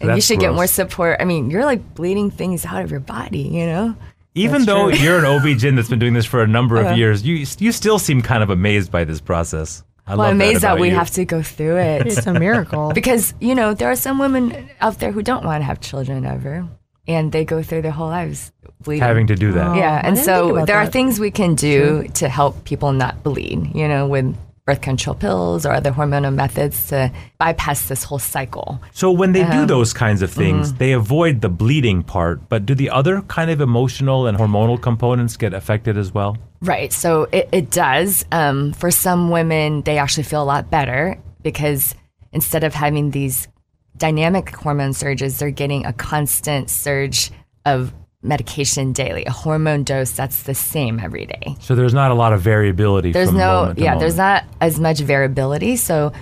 And 0.00 0.08
you 0.10 0.14
that's 0.16 0.26
should 0.26 0.40
get 0.40 0.52
more 0.54 0.66
support. 0.66 1.18
I 1.20 1.24
mean, 1.24 1.50
you're 1.50 1.64
like 1.64 1.94
bleeding 1.94 2.30
things 2.30 2.64
out 2.66 2.82
of 2.82 2.90
your 2.90 3.00
body, 3.00 3.40
you 3.40 3.64
know? 3.66 3.96
Even 4.34 4.52
That's 4.52 4.66
though 4.66 4.90
true. 4.90 4.98
you're 5.00 5.18
an 5.18 5.24
OB-GYN 5.24 5.74
that's 5.76 5.88
been 5.88 5.98
doing 5.98 6.12
this 6.12 6.26
for 6.26 6.42
a 6.42 6.46
number 6.46 6.76
Uh-huh. 6.76 6.90
of 6.90 6.98
years, 6.98 7.22
you 7.24 7.46
you 7.58 7.72
still 7.72 7.98
seem 7.98 8.20
kind 8.20 8.42
of 8.42 8.50
amazed 8.50 8.92
by 8.92 9.04
this 9.04 9.20
process. 9.20 9.82
I 10.06 10.10
Well, 10.12 10.18
love 10.18 10.26
I'm 10.28 10.36
amazed 10.36 10.60
that, 10.62 10.72
about 10.72 10.80
we 10.80 10.88
you. 10.90 10.94
have 10.94 11.10
to 11.12 11.24
go 11.24 11.42
through 11.42 11.78
it. 11.78 12.06
It's 12.06 12.26
a 12.26 12.32
miracle. 12.32 12.92
because, 12.94 13.34
you 13.40 13.54
know, 13.54 13.74
there 13.74 13.90
are 13.90 13.96
some 13.96 14.18
women 14.18 14.68
out 14.80 14.98
there 15.00 15.10
who 15.12 15.22
don't 15.22 15.44
want 15.44 15.60
to 15.62 15.64
have 15.64 15.80
children 15.80 16.24
ever. 16.24 16.66
And 17.08 17.30
they 17.32 17.44
go 17.44 17.62
through 17.62 17.82
their 17.82 17.92
whole 17.92 18.08
lives 18.08 18.50
bleeding. 18.82 19.02
having 19.02 19.26
to 19.28 19.36
do 19.36 19.52
that. 19.52 19.66
Oh. 19.68 19.74
yeah, 19.74 20.00
and 20.02 20.18
so 20.18 20.56
about 20.56 20.66
there 20.66 20.76
are 20.78 20.86
things 20.86 21.20
we 21.20 21.30
can 21.30 21.54
do 21.54 22.06
to 22.14 22.28
help 22.28 22.64
people 22.64 22.92
not 22.92 23.22
bleed, 23.22 23.74
you 23.76 23.86
know, 23.86 24.08
with 24.08 24.36
birth 24.66 24.80
control 24.80 25.14
pills 25.14 25.64
or 25.64 25.70
other 25.72 25.92
hormonal 25.92 26.34
methods 26.34 26.88
to 26.88 27.10
bypass 27.38 27.88
this 27.88 28.02
whole 28.02 28.18
cycle. 28.18 28.80
So 28.92 29.12
when 29.12 29.32
they 29.32 29.42
Uh-huh. 29.42 29.60
do 29.60 29.66
those 29.66 29.92
kinds 29.92 30.22
of 30.22 30.30
things, 30.30 30.68
Mm-hmm. 30.68 30.78
they 30.78 30.92
avoid 30.92 31.40
the 31.40 31.48
bleeding 31.48 32.02
part, 32.02 32.48
but 32.48 32.66
do 32.66 32.74
the 32.74 32.90
other 32.90 33.22
kind 33.22 33.48
of 33.50 33.60
emotional 33.60 34.26
and 34.26 34.36
hormonal 34.36 34.80
components 34.82 35.36
get 35.36 35.54
affected 35.54 35.96
as 35.96 36.12
well? 36.12 36.36
Right. 36.60 36.92
So 36.92 37.28
it, 37.30 37.48
it 37.52 37.70
does. 37.70 38.24
Um, 38.32 38.72
for 38.72 38.90
some 38.90 39.30
women, 39.30 39.82
they 39.82 39.98
actually 39.98 40.24
feel 40.24 40.42
a 40.42 40.50
lot 40.54 40.68
better 40.68 41.16
because 41.42 41.94
instead 42.32 42.64
of 42.64 42.74
having 42.74 43.12
these 43.12 43.46
dynamic 43.96 44.50
hormone 44.50 44.92
surges, 44.94 45.38
they're 45.38 45.50
getting 45.50 45.86
a 45.86 45.92
constant 45.92 46.70
surge 46.70 47.30
of 47.64 47.92
medication 48.22 48.92
daily, 48.92 49.24
a 49.24 49.30
hormone 49.30 49.84
dose 49.84 50.10
that's 50.10 50.42
the 50.44 50.54
same 50.54 50.98
every 51.00 51.26
day. 51.26 51.56
So 51.60 51.74
there's 51.74 51.94
not 51.94 52.10
a 52.10 52.14
lot 52.14 52.32
of 52.32 52.40
variability. 52.40 53.12
There's 53.12 53.32
no, 53.32 53.62
moment 53.62 53.78
yeah, 53.78 53.98
there's 53.98 54.16
not 54.16 54.44
as 54.60 54.80
much 54.80 55.00
variability. 55.00 55.76
So 55.76 56.12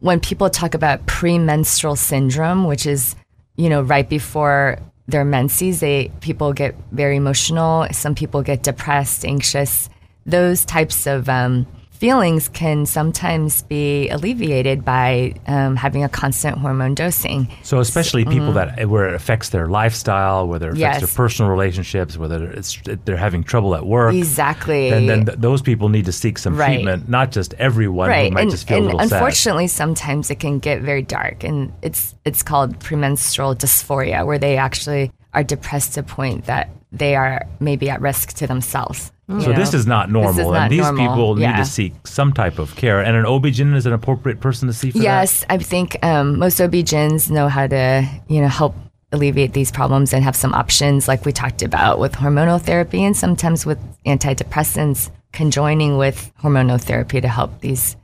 when 0.00 0.20
people 0.20 0.50
talk 0.50 0.74
about 0.74 1.06
premenstrual 1.06 1.96
syndrome, 1.96 2.64
which 2.64 2.86
is, 2.86 3.16
you 3.56 3.68
know, 3.68 3.82
right 3.82 4.08
before 4.08 4.78
their 5.06 5.24
menses, 5.24 5.80
they 5.80 6.12
people 6.20 6.52
get 6.52 6.76
very 6.92 7.16
emotional. 7.16 7.86
Some 7.92 8.14
people 8.14 8.42
get 8.42 8.62
depressed, 8.62 9.24
anxious. 9.24 9.88
Those 10.26 10.64
types 10.64 11.06
of 11.06 11.28
um, 11.28 11.66
feelings 11.98 12.48
can 12.48 12.86
sometimes 12.86 13.62
be 13.62 14.08
alleviated 14.08 14.84
by 14.84 15.34
um, 15.46 15.76
having 15.76 16.04
a 16.04 16.08
constant 16.08 16.58
hormone 16.58 16.94
dosing. 16.94 17.48
So 17.62 17.80
especially 17.80 18.24
people 18.24 18.52
that 18.52 18.88
where 18.88 19.08
it 19.08 19.14
affects 19.14 19.48
their 19.50 19.66
lifestyle, 19.66 20.46
whether 20.46 20.68
it 20.68 20.78
affects 20.78 20.82
mm-hmm. 20.82 21.02
Yes. 21.02 21.12
their 21.12 21.16
personal 21.16 21.50
relationships, 21.50 22.16
whether 22.16 22.50
it's 22.50 22.80
they're 23.04 23.16
having 23.16 23.42
trouble 23.42 23.74
at 23.74 23.84
work. 23.86 24.14
Exactly. 24.14 24.90
Then, 24.90 25.06
then 25.06 25.26
th- 25.26 25.38
those 25.38 25.60
people 25.60 25.88
need 25.88 26.04
to 26.06 26.12
seek 26.12 26.38
some 26.38 26.56
Right. 26.56 26.74
treatment, 26.74 27.08
not 27.08 27.32
just 27.32 27.54
everyone 27.54 28.08
who 28.08 28.12
right 28.12 28.32
might 28.32 28.42
and, 28.42 28.50
just 28.50 28.68
feel 28.68 28.78
and 28.78 28.86
a 28.86 28.88
little 28.90 29.08
sad. 29.08 29.16
unfortunately 29.16 29.66
sometimes 29.66 30.30
it 30.30 30.38
can 30.38 30.58
get 30.58 30.80
very 30.82 31.02
dark 31.02 31.44
and 31.44 31.72
it's 31.82 32.14
it's 32.24 32.42
called 32.42 32.78
premenstrual 32.80 33.54
dysphoria 33.54 34.24
where 34.26 34.38
they 34.38 34.56
actually 34.56 35.10
are 35.34 35.44
depressed 35.44 35.94
to 35.94 36.00
a 36.00 36.02
point 36.02 36.46
that 36.46 36.70
they 36.90 37.14
are 37.16 37.46
maybe 37.60 37.90
at 37.90 38.00
risk 38.00 38.32
to 38.34 38.46
themselves. 38.46 39.12
So 39.28 39.52
this 39.52 39.74
is 39.74 39.86
not 39.86 40.10
normal, 40.10 40.30
is 40.30 40.46
not 40.46 40.54
and 40.54 40.72
these 40.72 40.80
normal. 40.80 41.06
people 41.06 41.34
need 41.34 41.54
to 41.54 41.64
seek 41.66 41.92
some 42.06 42.32
type 42.32 42.58
of 42.58 42.74
care. 42.76 43.00
And 43.00 43.14
an 43.14 43.26
OB-GYN 43.26 43.76
is 43.76 43.84
an 43.84 43.92
appropriate 43.92 44.40
person 44.40 44.68
to 44.68 44.72
see 44.72 44.90
for 44.90 44.98
that. 44.98 45.04
Yes, 45.04 45.44
I 45.50 45.58
think 45.58 46.02
um, 46.02 46.38
most 46.38 46.58
OB-GYNs 46.58 47.30
know 47.30 47.48
how 47.48 47.66
to, 47.66 48.08
you 48.28 48.40
know, 48.40 48.48
help 48.48 48.74
alleviate 49.12 49.52
these 49.52 49.70
problems 49.70 50.14
and 50.14 50.24
have 50.24 50.34
some 50.34 50.54
options 50.54 51.08
like 51.08 51.26
we 51.26 51.32
talked 51.32 51.62
about 51.62 51.98
with 51.98 52.12
hormonal 52.12 52.60
therapy 52.60 53.04
and 53.04 53.14
sometimes 53.14 53.66
with 53.66 53.78
antidepressants 54.04 55.10
conjoining 55.32 55.98
with 55.98 56.32
hormonal 56.42 56.80
therapy 56.80 57.20
to 57.20 57.28
help 57.28 57.60
these 57.60 57.96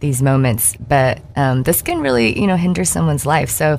these 0.00 0.20
moments. 0.20 0.74
But 0.76 1.22
um, 1.36 1.62
this 1.62 1.80
can 1.80 2.00
really, 2.00 2.36
you 2.38 2.48
know, 2.48 2.56
hinder 2.56 2.84
someone's 2.84 3.24
life. 3.24 3.50
So 3.50 3.78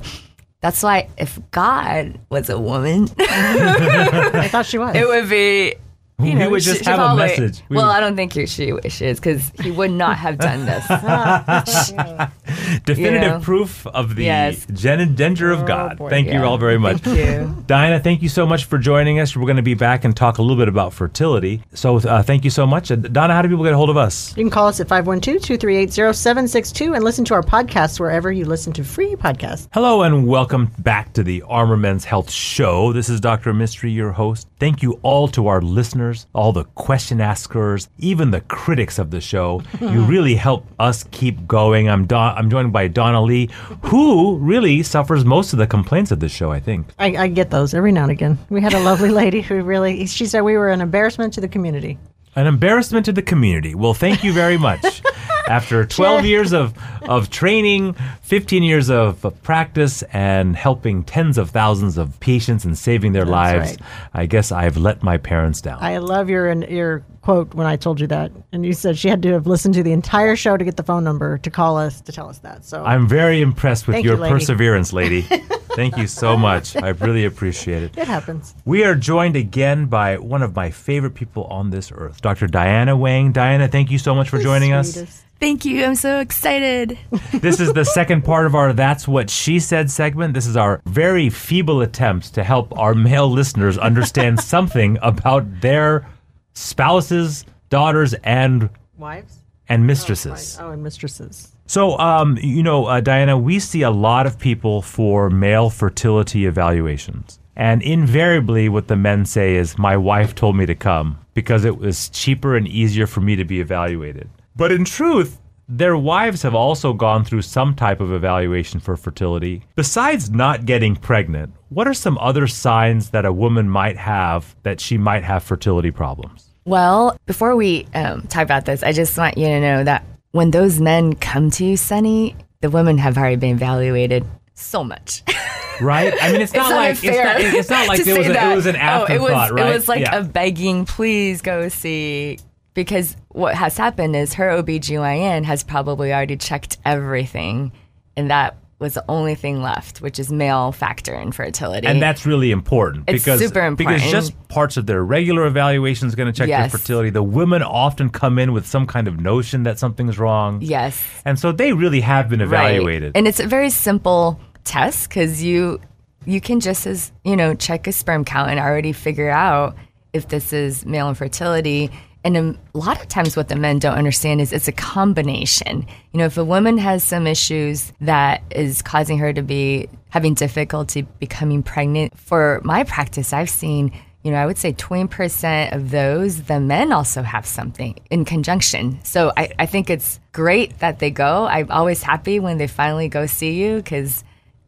that's 0.64 0.82
why 0.82 1.10
if 1.18 1.38
God 1.50 2.18
was 2.30 2.48
a 2.48 2.58
woman, 2.58 3.10
I 3.18 4.48
thought 4.50 4.64
she 4.64 4.78
was. 4.78 4.96
it 4.96 5.06
would 5.06 5.28
be. 5.28 5.74
You 6.20 6.26
We 6.26 6.34
know, 6.34 6.50
would 6.50 6.62
just 6.62 6.84
she- 6.84 6.84
have 6.84 7.00
a 7.00 7.02
probably- 7.02 7.24
message. 7.24 7.62
We 7.68 7.76
well, 7.76 7.86
would- 7.86 7.92
I 7.96 7.98
don't 7.98 8.14
think 8.14 8.32
she, 8.32 8.46
she 8.46 9.04
is 9.04 9.18
because 9.18 9.50
he 9.60 9.72
would 9.72 9.90
not 9.90 10.16
have 10.16 10.38
done 10.38 10.64
this. 10.64 10.86
Definitive 12.84 13.22
You 13.22 13.28
know. 13.30 13.40
proof 13.40 13.84
of 13.88 14.14
the 14.14 14.24
Yes. 14.24 14.64
gen- 14.72 15.16
gender 15.16 15.50
of 15.50 15.66
God. 15.66 15.98
boy. 15.98 16.10
Thank 16.10 16.32
you 16.32 16.40
all 16.44 16.56
very 16.56 16.78
much. 16.78 16.98
Thank 16.98 17.18
you. 17.18 17.56
Diana, 17.66 17.98
thank 17.98 18.22
you 18.22 18.28
so 18.28 18.46
much 18.46 18.66
for 18.66 18.78
joining 18.78 19.18
us. 19.18 19.36
We're 19.36 19.42
going 19.46 19.56
to 19.56 19.62
be 19.62 19.74
back 19.74 20.04
and 20.04 20.16
talk 20.16 20.38
a 20.38 20.42
little 20.42 20.56
bit 20.56 20.68
about 20.68 20.92
fertility. 20.92 21.62
So, 21.74 21.96
uh, 21.98 22.22
thank 22.22 22.44
you 22.44 22.50
so 22.50 22.64
much. 22.64 22.92
Uh, 22.92 22.96
Donna, 22.96 23.34
how 23.34 23.42
do 23.42 23.48
people 23.48 23.64
get 23.64 23.72
a 23.72 23.76
hold 23.76 23.90
of 23.90 23.96
us? 23.96 24.36
You 24.36 24.44
can 24.44 24.50
call 24.50 24.68
us 24.68 24.78
at 24.78 24.86
512 24.86 25.42
238 25.42 25.92
0762 25.92 26.94
and 26.94 27.02
listen 27.02 27.24
to 27.24 27.34
our 27.34 27.42
podcasts 27.42 27.98
wherever 27.98 28.30
you 28.30 28.44
listen 28.44 28.72
to 28.74 28.84
free 28.84 29.16
podcasts. 29.16 29.66
Hello 29.74 30.02
and 30.02 30.28
welcome 30.28 30.70
back 30.78 31.12
to 31.14 31.24
the 31.24 31.42
Armor 31.48 31.76
Men's 31.76 32.04
Health 32.04 32.30
Show. 32.30 32.92
This 32.92 33.08
is 33.08 33.20
Dr. 33.20 33.52
Mistry, 33.52 33.92
your 33.92 34.12
host. 34.12 34.46
Thank 34.60 34.80
you 34.82 35.00
all 35.02 35.26
to 35.28 35.48
our 35.48 35.60
listeners, 35.60 36.03
all 36.32 36.52
the 36.52 36.64
question 36.64 37.20
askers, 37.20 37.88
even 37.98 38.30
the 38.30 38.40
critics 38.42 38.98
of 38.98 39.10
the 39.10 39.20
show. 39.20 39.62
you 39.80 40.04
really 40.04 40.34
help 40.34 40.66
us 40.78 41.04
keep 41.10 41.46
going. 41.46 41.88
I'm 41.88 42.06
Don- 42.06 42.36
I'm 42.36 42.50
joined 42.50 42.72
by 42.72 42.88
Donna 42.88 43.22
Lee, 43.22 43.48
who 43.82 44.36
really 44.36 44.82
suffers 44.82 45.24
most 45.24 45.52
of 45.52 45.58
the 45.58 45.66
complaints 45.66 46.10
of 46.10 46.20
the 46.20 46.28
show, 46.28 46.50
I 46.50 46.60
think. 46.60 46.86
I, 46.98 47.16
I 47.16 47.28
get 47.28 47.50
those 47.50 47.74
every 47.74 47.92
now 47.92 48.02
and 48.02 48.12
again. 48.12 48.38
We 48.50 48.60
had 48.60 48.74
a 48.74 48.80
lovely 48.80 49.10
lady 49.10 49.40
who 49.40 49.62
really, 49.62 50.06
she 50.06 50.26
said 50.26 50.42
we 50.42 50.56
were 50.56 50.70
an 50.70 50.80
embarrassment 50.80 51.34
to 51.34 51.40
the 51.40 51.48
community. 51.48 51.98
An 52.36 52.46
embarrassment 52.46 53.06
to 53.06 53.12
the 53.12 53.22
community. 53.22 53.74
Well, 53.74 53.94
thank 53.94 54.24
you 54.24 54.32
very 54.32 54.58
much. 54.58 55.02
After 55.48 55.84
12 55.84 56.24
years 56.24 56.52
of, 56.52 56.72
of 57.02 57.28
training, 57.28 57.94
15 58.22 58.62
years 58.62 58.88
of, 58.88 59.22
of 59.24 59.40
practice, 59.42 60.02
and 60.04 60.56
helping 60.56 61.04
tens 61.04 61.36
of 61.36 61.50
thousands 61.50 61.98
of 61.98 62.18
patients 62.18 62.64
and 62.64 62.76
saving 62.78 63.12
their 63.12 63.26
lives, 63.26 63.72
right. 63.72 63.80
I 64.14 64.26
guess 64.26 64.50
I've 64.50 64.78
let 64.78 65.02
my 65.02 65.18
parents 65.18 65.60
down. 65.60 65.78
I 65.82 65.98
love 65.98 66.30
your 66.30 66.50
your 66.64 67.04
quote 67.20 67.54
when 67.54 67.66
I 67.66 67.76
told 67.76 68.00
you 68.00 68.06
that, 68.06 68.32
and 68.52 68.64
you 68.64 68.72
said 68.72 68.96
she 68.96 69.08
had 69.08 69.22
to 69.22 69.32
have 69.32 69.46
listened 69.46 69.74
to 69.74 69.82
the 69.82 69.92
entire 69.92 70.34
show 70.34 70.56
to 70.56 70.64
get 70.64 70.76
the 70.78 70.82
phone 70.82 71.04
number 71.04 71.36
to 71.38 71.50
call 71.50 71.76
us 71.76 72.00
to 72.00 72.12
tell 72.12 72.30
us 72.30 72.38
that. 72.38 72.64
So 72.64 72.82
I'm 72.82 73.06
very 73.06 73.42
impressed 73.42 73.86
with 73.86 73.94
Thank 73.96 74.06
your 74.06 74.14
you, 74.14 74.22
lady. 74.22 74.32
perseverance, 74.32 74.92
lady. 74.94 75.26
Thank 75.74 75.96
you 75.96 76.06
so 76.06 76.36
much. 76.36 76.76
I 76.76 76.90
really 76.90 77.24
appreciate 77.24 77.82
it. 77.82 77.98
it 77.98 78.06
happens. 78.06 78.54
We 78.64 78.84
are 78.84 78.94
joined 78.94 79.36
again 79.36 79.86
by 79.86 80.18
one 80.18 80.42
of 80.42 80.54
my 80.54 80.70
favorite 80.70 81.14
people 81.14 81.44
on 81.44 81.70
this 81.70 81.90
earth, 81.92 82.20
Dr. 82.22 82.46
Diana 82.46 82.96
Wang. 82.96 83.32
Diana, 83.32 83.68
thank 83.68 83.90
you 83.90 83.98
so 83.98 84.14
much 84.14 84.28
for 84.28 84.38
joining 84.38 84.72
us. 84.72 85.22
Thank 85.40 85.64
you. 85.64 85.84
I'm 85.84 85.96
so 85.96 86.20
excited. 86.20 86.96
This 87.32 87.58
is 87.60 87.72
the 87.72 87.84
second 87.84 88.22
part 88.24 88.46
of 88.46 88.54
our 88.54 88.72
That's 88.72 89.06
What 89.08 89.28
She 89.28 89.58
Said 89.58 89.90
segment. 89.90 90.32
This 90.32 90.46
is 90.46 90.56
our 90.56 90.80
very 90.86 91.28
feeble 91.28 91.80
attempt 91.82 92.34
to 92.34 92.44
help 92.44 92.76
our 92.78 92.94
male 92.94 93.28
listeners 93.28 93.76
understand 93.76 94.40
something 94.54 94.96
about 95.02 95.60
their 95.60 96.06
spouses, 96.54 97.44
daughters, 97.68 98.14
and 98.22 98.70
Wives. 98.96 99.38
and 99.68 99.86
mistresses. 99.86 100.56
Oh, 100.60 100.70
and 100.70 100.82
mistresses. 100.82 101.53
So, 101.66 101.98
um, 101.98 102.38
you 102.42 102.62
know, 102.62 102.86
uh, 102.86 103.00
Diana, 103.00 103.38
we 103.38 103.58
see 103.58 103.82
a 103.82 103.90
lot 103.90 104.26
of 104.26 104.38
people 104.38 104.82
for 104.82 105.30
male 105.30 105.70
fertility 105.70 106.46
evaluations. 106.46 107.38
And 107.56 107.82
invariably, 107.82 108.68
what 108.68 108.88
the 108.88 108.96
men 108.96 109.24
say 109.24 109.56
is, 109.56 109.78
My 109.78 109.96
wife 109.96 110.34
told 110.34 110.56
me 110.56 110.66
to 110.66 110.74
come 110.74 111.18
because 111.34 111.64
it 111.64 111.78
was 111.78 112.08
cheaper 112.10 112.56
and 112.56 112.66
easier 112.68 113.06
for 113.06 113.20
me 113.20 113.36
to 113.36 113.44
be 113.44 113.60
evaluated. 113.60 114.28
But 114.56 114.72
in 114.72 114.84
truth, 114.84 115.40
their 115.68 115.96
wives 115.96 116.42
have 116.42 116.54
also 116.54 116.92
gone 116.92 117.24
through 117.24 117.42
some 117.42 117.74
type 117.74 118.00
of 118.00 118.12
evaluation 118.12 118.80
for 118.80 118.96
fertility. 118.96 119.62
Besides 119.76 120.30
not 120.30 120.66
getting 120.66 120.94
pregnant, 120.94 121.54
what 121.70 121.88
are 121.88 121.94
some 121.94 122.18
other 122.18 122.46
signs 122.46 123.10
that 123.10 123.24
a 123.24 123.32
woman 123.32 123.68
might 123.68 123.96
have 123.96 124.54
that 124.62 124.80
she 124.80 124.98
might 124.98 125.24
have 125.24 125.42
fertility 125.42 125.90
problems? 125.90 126.50
Well, 126.66 127.16
before 127.26 127.56
we 127.56 127.86
um, 127.94 128.22
talk 128.22 128.42
about 128.42 128.64
this, 128.66 128.82
I 128.82 128.92
just 128.92 129.16
want 129.16 129.38
you 129.38 129.46
to 129.46 129.60
know 129.60 129.84
that 129.84 130.04
when 130.34 130.50
those 130.50 130.80
men 130.80 131.14
come 131.14 131.48
to 131.52 131.64
you, 131.64 131.76
Sunny, 131.76 132.34
the 132.60 132.68
women 132.68 132.98
have 132.98 133.16
already 133.16 133.36
been 133.36 133.54
evaluated 133.54 134.24
so 134.54 134.82
much. 134.84 135.22
Right? 135.80 136.14
I 136.22 136.30
mean, 136.30 136.40
it's 136.40 136.52
not 136.54 136.70
not 136.70 136.76
like 136.76 136.90
it's 137.02 137.04
not, 137.04 137.40
it's 137.40 137.68
not 137.68 137.88
like 137.88 138.04
there 138.04 138.16
was 138.16 138.28
a, 138.28 138.52
it 138.52 138.54
was 138.54 138.66
an 138.66 138.76
Oh, 138.76 138.78
afterthought, 138.78 139.10
it 139.16 139.20
was, 139.20 139.50
right? 139.50 139.66
It 139.66 139.74
was 139.74 139.88
like 139.88 140.00
Yeah. 140.02 140.18
a 140.18 140.22
begging, 140.22 140.84
please 140.84 141.42
go 141.42 141.68
see. 141.68 142.38
Because 142.74 143.16
what 143.30 143.56
has 143.56 143.76
happened 143.76 144.14
is 144.14 144.34
her 144.34 144.50
OBGYN 144.50 145.42
has 145.42 145.64
probably 145.64 146.12
already 146.12 146.36
checked 146.36 146.78
everything, 146.84 147.72
and 148.16 148.30
that 148.30 148.56
was 148.84 148.94
the 148.94 149.04
only 149.08 149.34
thing 149.34 149.60
left, 149.62 150.00
which 150.00 150.18
is 150.18 150.30
male 150.30 150.70
factor 150.70 151.14
infertility. 151.20 151.86
And 151.86 152.00
that's 152.00 152.24
really 152.24 152.50
important 152.52 153.04
It's 153.08 153.24
because 153.24 153.40
super 153.40 153.70
because 153.72 154.02
just 154.02 154.32
parts 154.48 154.76
of 154.76 154.86
their 154.86 155.02
regular 155.02 155.46
evaluation 155.46 156.06
is 156.06 156.14
going 156.14 156.32
to 156.32 156.36
check 156.38 156.48
Yes. 156.48 156.70
their 156.70 156.78
fertility. 156.78 157.10
The 157.10 157.22
women 157.22 157.62
often 157.62 158.10
come 158.10 158.38
in 158.38 158.52
with 158.52 158.66
some 158.66 158.86
kind 158.86 159.08
of 159.08 159.18
notion 159.18 159.64
that 159.64 159.78
something's 159.78 160.18
wrong. 160.18 160.60
yes. 160.62 161.02
And 161.24 161.38
so 161.38 161.50
they 161.50 161.72
really 161.72 162.00
have 162.02 162.28
been 162.28 162.40
evaluated. 162.40 163.08
Right. 163.08 163.16
And 163.18 163.26
it's 163.26 163.40
a 163.40 163.46
very 163.46 163.70
simple 163.70 164.38
test 164.64 165.08
because 165.08 165.42
you 165.42 165.80
you 166.26 166.40
can 166.40 166.60
just 166.60 166.86
as 166.86 167.12
you 167.24 167.36
know 167.36 167.54
check 167.54 167.86
a 167.86 167.92
sperm 167.92 168.24
count 168.24 168.50
and 168.50 168.58
already 168.60 168.92
figure 168.92 169.28
out 169.30 169.76
if 170.12 170.28
this 170.28 170.52
is 170.52 170.86
male 170.86 171.08
infertility. 171.08 171.90
And 172.24 172.36
a 172.36 172.78
lot 172.78 173.00
of 173.00 173.08
times, 173.08 173.36
what 173.36 173.48
the 173.48 173.56
men 173.56 173.78
don't 173.78 173.96
understand 173.96 174.40
is 174.40 174.52
it's 174.52 174.66
a 174.66 174.72
combination. 174.72 175.86
You 176.12 176.18
know, 176.18 176.24
if 176.24 176.38
a 176.38 176.44
woman 176.44 176.78
has 176.78 177.04
some 177.04 177.26
issues 177.26 177.92
that 178.00 178.42
is 178.50 178.80
causing 178.80 179.18
her 179.18 179.32
to 179.34 179.42
be 179.42 179.88
having 180.08 180.32
difficulty 180.32 181.02
becoming 181.02 181.62
pregnant, 181.62 182.18
for 182.18 182.62
my 182.64 182.84
practice, 182.84 183.32
I've 183.32 183.50
seen 183.50 183.92
you 184.24 184.30
know, 184.30 184.38
I 184.38 184.46
would 184.46 184.56
say 184.56 184.72
20% 184.72 185.74
of 185.74 185.90
those, 185.90 186.44
the 186.44 186.58
men 186.58 186.92
also 186.92 187.22
have 187.22 187.46
something 187.46 188.00
in 188.10 188.24
conjunction. 188.24 188.98
So 189.04 189.32
I, 189.36 189.50
I 189.58 189.66
think 189.66 189.90
it's 189.90 190.18
great 190.32 190.78
that 190.78 190.98
they 190.98 191.10
go. 191.10 191.44
I'm 191.44 191.70
always 191.70 192.02
happy 192.02 192.40
when 192.40 192.56
they 192.56 192.66
finally 192.66 193.08
go 193.08 193.26
see 193.26 193.62
you 193.62 193.76
because 193.76 194.24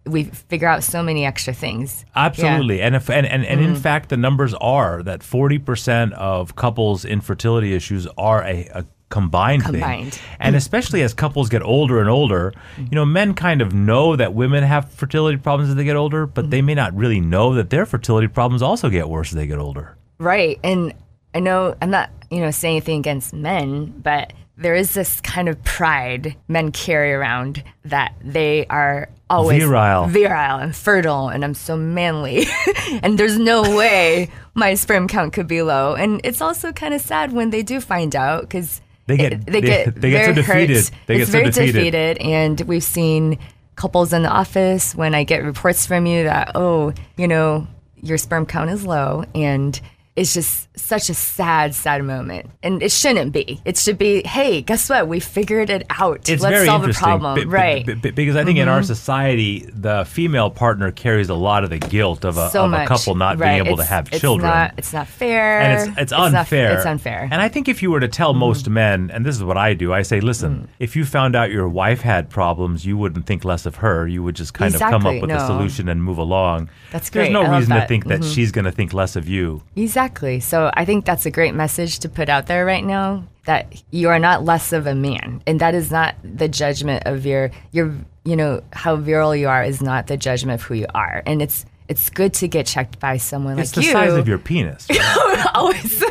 we 0.06 0.24
figure 0.24 0.68
out 0.68 0.84
so 0.84 1.02
many 1.02 1.24
extra 1.24 1.52
things. 1.52 2.04
Absolutely. 2.14 2.80
And 2.80 2.94
if 2.94 3.10
and, 3.10 3.26
and, 3.26 3.44
and 3.44 3.60
Mm-hmm. 3.60 3.70
in 3.70 3.76
fact 3.76 4.08
the 4.08 4.16
numbers 4.16 4.54
are 4.54 5.02
that 5.02 5.20
40% 5.20 6.12
of 6.12 6.54
couples 6.56 7.04
infertility 7.04 7.74
issues 7.74 8.06
are 8.16 8.42
a, 8.44 8.68
a 8.72 8.84
combined, 9.08 9.62
Combined. 9.64 10.14
thing. 10.14 10.36
And 10.40 10.56
especially 10.56 11.02
as 11.02 11.14
couples 11.14 11.48
get 11.48 11.62
older 11.62 12.00
and 12.00 12.10
older, 12.10 12.52
you 12.76 12.88
know, 12.92 13.04
men 13.04 13.34
kind 13.34 13.60
of 13.62 13.72
know 13.72 14.16
that 14.16 14.34
women 14.34 14.64
have 14.64 14.90
fertility 14.90 15.36
problems 15.38 15.70
as 15.70 15.76
they 15.76 15.84
get 15.84 15.96
older, 15.96 16.26
but 16.26 16.50
they 16.50 16.60
may 16.62 16.74
not 16.74 16.92
really 16.94 17.20
know 17.20 17.54
that 17.54 17.70
their 17.70 17.86
fertility 17.86 18.26
problems 18.26 18.62
also 18.62 18.88
get 18.90 19.08
worse 19.08 19.28
as 19.30 19.36
they 19.36 19.46
get 19.46 19.58
older. 19.58 19.96
Right. 20.18 20.58
And 20.64 20.92
I 21.34 21.40
know 21.40 21.76
I'm 21.80 21.90
not, 21.90 22.10
you 22.30 22.40
know, 22.40 22.50
saying 22.50 22.76
anything 22.76 22.98
against 22.98 23.32
men, 23.32 23.86
but 24.02 24.32
there 24.56 24.74
is 24.74 24.94
this 24.94 25.20
kind 25.20 25.48
of 25.48 25.62
pride 25.64 26.34
men 26.48 26.72
carry 26.72 27.12
around 27.12 27.62
that 27.84 28.14
they 28.24 28.66
are 28.66 29.08
always 29.28 29.62
Virile. 29.62 30.06
virile 30.06 30.58
and 30.58 30.74
fertile 30.76 31.28
and 31.28 31.44
I'm 31.44 31.54
so 31.54 31.76
manly. 31.76 32.46
and 33.02 33.18
there's 33.18 33.38
no 33.38 33.76
way 33.76 34.30
my 34.54 34.74
sperm 34.74 35.08
count 35.08 35.32
could 35.32 35.46
be 35.48 35.62
low. 35.62 35.94
And 35.94 36.20
it's 36.24 36.40
also 36.40 36.72
kind 36.72 36.94
of 36.94 37.00
sad 37.00 37.32
when 37.32 37.50
they 37.50 37.62
do 37.62 37.80
find 37.80 38.14
out 38.14 38.42
because 38.42 38.80
They 39.06 39.16
get- 39.16 39.44
they, 39.46 39.52
they- 39.52 39.60
get 39.60 39.94
they 40.00 40.10
get 40.10 40.26
so 40.26 40.32
very 40.32 40.42
hurt. 40.46 40.66
defeated. 40.68 40.90
They 41.06 41.16
it's 41.16 41.30
get 41.30 41.54
so 41.54 41.60
very 41.60 41.72
defeated. 41.72 42.18
and 42.18 42.60
we've 42.62 42.84
seen 42.84 43.38
couples 43.74 44.12
in 44.12 44.22
the 44.22 44.30
office 44.30 44.94
when 44.94 45.14
I 45.14 45.24
get 45.24 45.42
reports 45.44 45.86
from 45.86 46.06
you 46.06 46.24
that 46.24 46.52
oh, 46.54 46.92
you 47.16 47.28
know, 47.28 47.66
your 48.02 48.18
sperm 48.18 48.46
count 48.46 48.70
is 48.70 48.86
low 48.86 49.24
and 49.34 49.78
it's 50.14 50.32
just 50.32 50.65
such 50.76 51.08
a 51.10 51.14
sad, 51.14 51.74
sad 51.74 52.04
moment, 52.04 52.50
and 52.62 52.82
it 52.82 52.92
shouldn't 52.92 53.32
be. 53.32 53.60
It 53.64 53.76
should 53.78 53.98
be, 53.98 54.22
hey, 54.26 54.60
guess 54.62 54.88
what? 54.90 55.08
We 55.08 55.20
figured 55.20 55.70
it 55.70 55.86
out. 55.90 56.28
It's 56.28 56.42
Let's 56.42 56.54
very 56.54 56.66
solve 56.66 56.82
the 56.86 56.92
problem. 56.92 57.34
b- 57.34 57.40
b- 57.42 57.46
right. 57.46 57.86
Mm-hmm. 57.86 58.00
b- 58.00 58.10
because 58.10 58.36
I 58.36 58.44
think 58.44 58.58
in 58.58 58.68
our 58.68 58.82
society, 58.82 59.68
the 59.72 60.04
female 60.04 60.50
partner 60.50 60.90
carries 60.92 61.28
a 61.28 61.34
lot 61.34 61.64
of 61.64 61.70
the 61.70 61.78
guilt 61.78 62.24
of 62.24 62.36
a, 62.36 62.50
so 62.50 62.64
of 62.66 62.72
a 62.72 62.84
couple 62.86 63.14
not 63.14 63.38
Right. 63.38 63.54
being 63.54 63.66
able 63.66 63.76
to 63.78 63.82
It's- 63.82 63.88
have 63.88 64.08
it's 64.12 64.20
children. 64.20 64.50
Not, 64.50 64.74
it's 64.76 64.92
not 64.92 65.06
fair. 65.08 65.60
and 65.60 65.90
it's 65.90 65.98
it's 65.98 66.12
not- 66.12 66.34
unfair. 66.34 66.74
it's 66.76 66.86
unfair. 66.86 67.22
Mm-hmm. 67.24 67.32
And 67.32 67.42
I 67.42 67.48
think 67.48 67.68
if 67.68 67.82
you 67.82 67.90
were 67.90 68.00
to 68.00 68.08
tell 68.08 68.34
most 68.34 68.68
men, 68.68 69.10
and 69.12 69.24
this 69.24 69.34
is 69.36 69.42
what 69.42 69.56
I 69.56 69.74
do, 69.74 69.92
I 69.92 70.02
say, 70.02 70.20
listen, 70.20 70.46
Mm. 70.46 70.66
if 70.78 70.94
you 70.96 71.04
found 71.04 71.34
out 71.34 71.50
your 71.50 71.68
wife 71.68 72.00
had 72.02 72.28
problems, 72.30 72.84
you 72.84 72.96
wouldn't 72.96 73.26
think 73.26 73.44
less 73.44 73.66
of 73.66 73.76
her. 73.76 74.06
You 74.06 74.22
would 74.22 74.36
just 74.36 74.54
kind 74.54 74.74
of 74.74 74.80
come 74.80 75.06
up 75.06 75.20
with 75.20 75.30
a 75.30 75.46
solution 75.46 75.88
and 75.88 76.02
move 76.04 76.18
along. 76.18 76.68
That's 76.92 77.10
great. 77.10 77.32
There's 77.32 77.32
no 77.32 77.50
reason 77.56 77.74
to 77.74 77.86
think 77.86 78.04
that 78.06 78.20
Mhm. 78.20 78.34
she's 78.34 78.52
going 78.52 78.64
to 78.66 78.72
think 78.72 78.92
less 78.92 79.16
of 79.16 79.28
you. 79.28 79.62
Exactly. 79.74 80.40
So 80.40 80.65
I 80.74 80.84
think 80.84 81.04
that's 81.04 81.26
a 81.26 81.30
great 81.30 81.54
message 81.54 81.98
to 82.00 82.08
put 82.08 82.28
out 82.28 82.46
there 82.46 82.64
right 82.64 82.84
now 82.84 83.24
that 83.46 83.82
you 83.90 84.08
are 84.08 84.18
not 84.18 84.44
less 84.44 84.72
of 84.72 84.86
a 84.86 84.94
man. 84.94 85.42
And 85.46 85.60
that 85.60 85.74
is 85.74 85.90
not 85.90 86.14
the 86.24 86.48
judgment 86.48 87.04
of 87.06 87.24
your 87.26 87.50
your 87.72 87.94
you 88.24 88.34
know, 88.34 88.60
how 88.72 88.96
virile 88.96 89.36
you 89.36 89.48
are 89.48 89.62
is 89.62 89.80
not 89.80 90.08
the 90.08 90.16
judgment 90.16 90.60
of 90.60 90.66
who 90.66 90.74
you 90.74 90.86
are. 90.94 91.22
And 91.26 91.40
it's 91.40 91.64
it's 91.88 92.10
good 92.10 92.34
to 92.34 92.48
get 92.48 92.66
checked 92.66 92.98
by 92.98 93.16
someone 93.16 93.58
It's 93.60 93.76
like 93.76 93.86
the 93.86 93.92
size 93.92 94.12
of 94.14 94.26
your 94.26 94.38
penis, 94.38 94.86
right? 94.90 95.46
always 95.54 96.02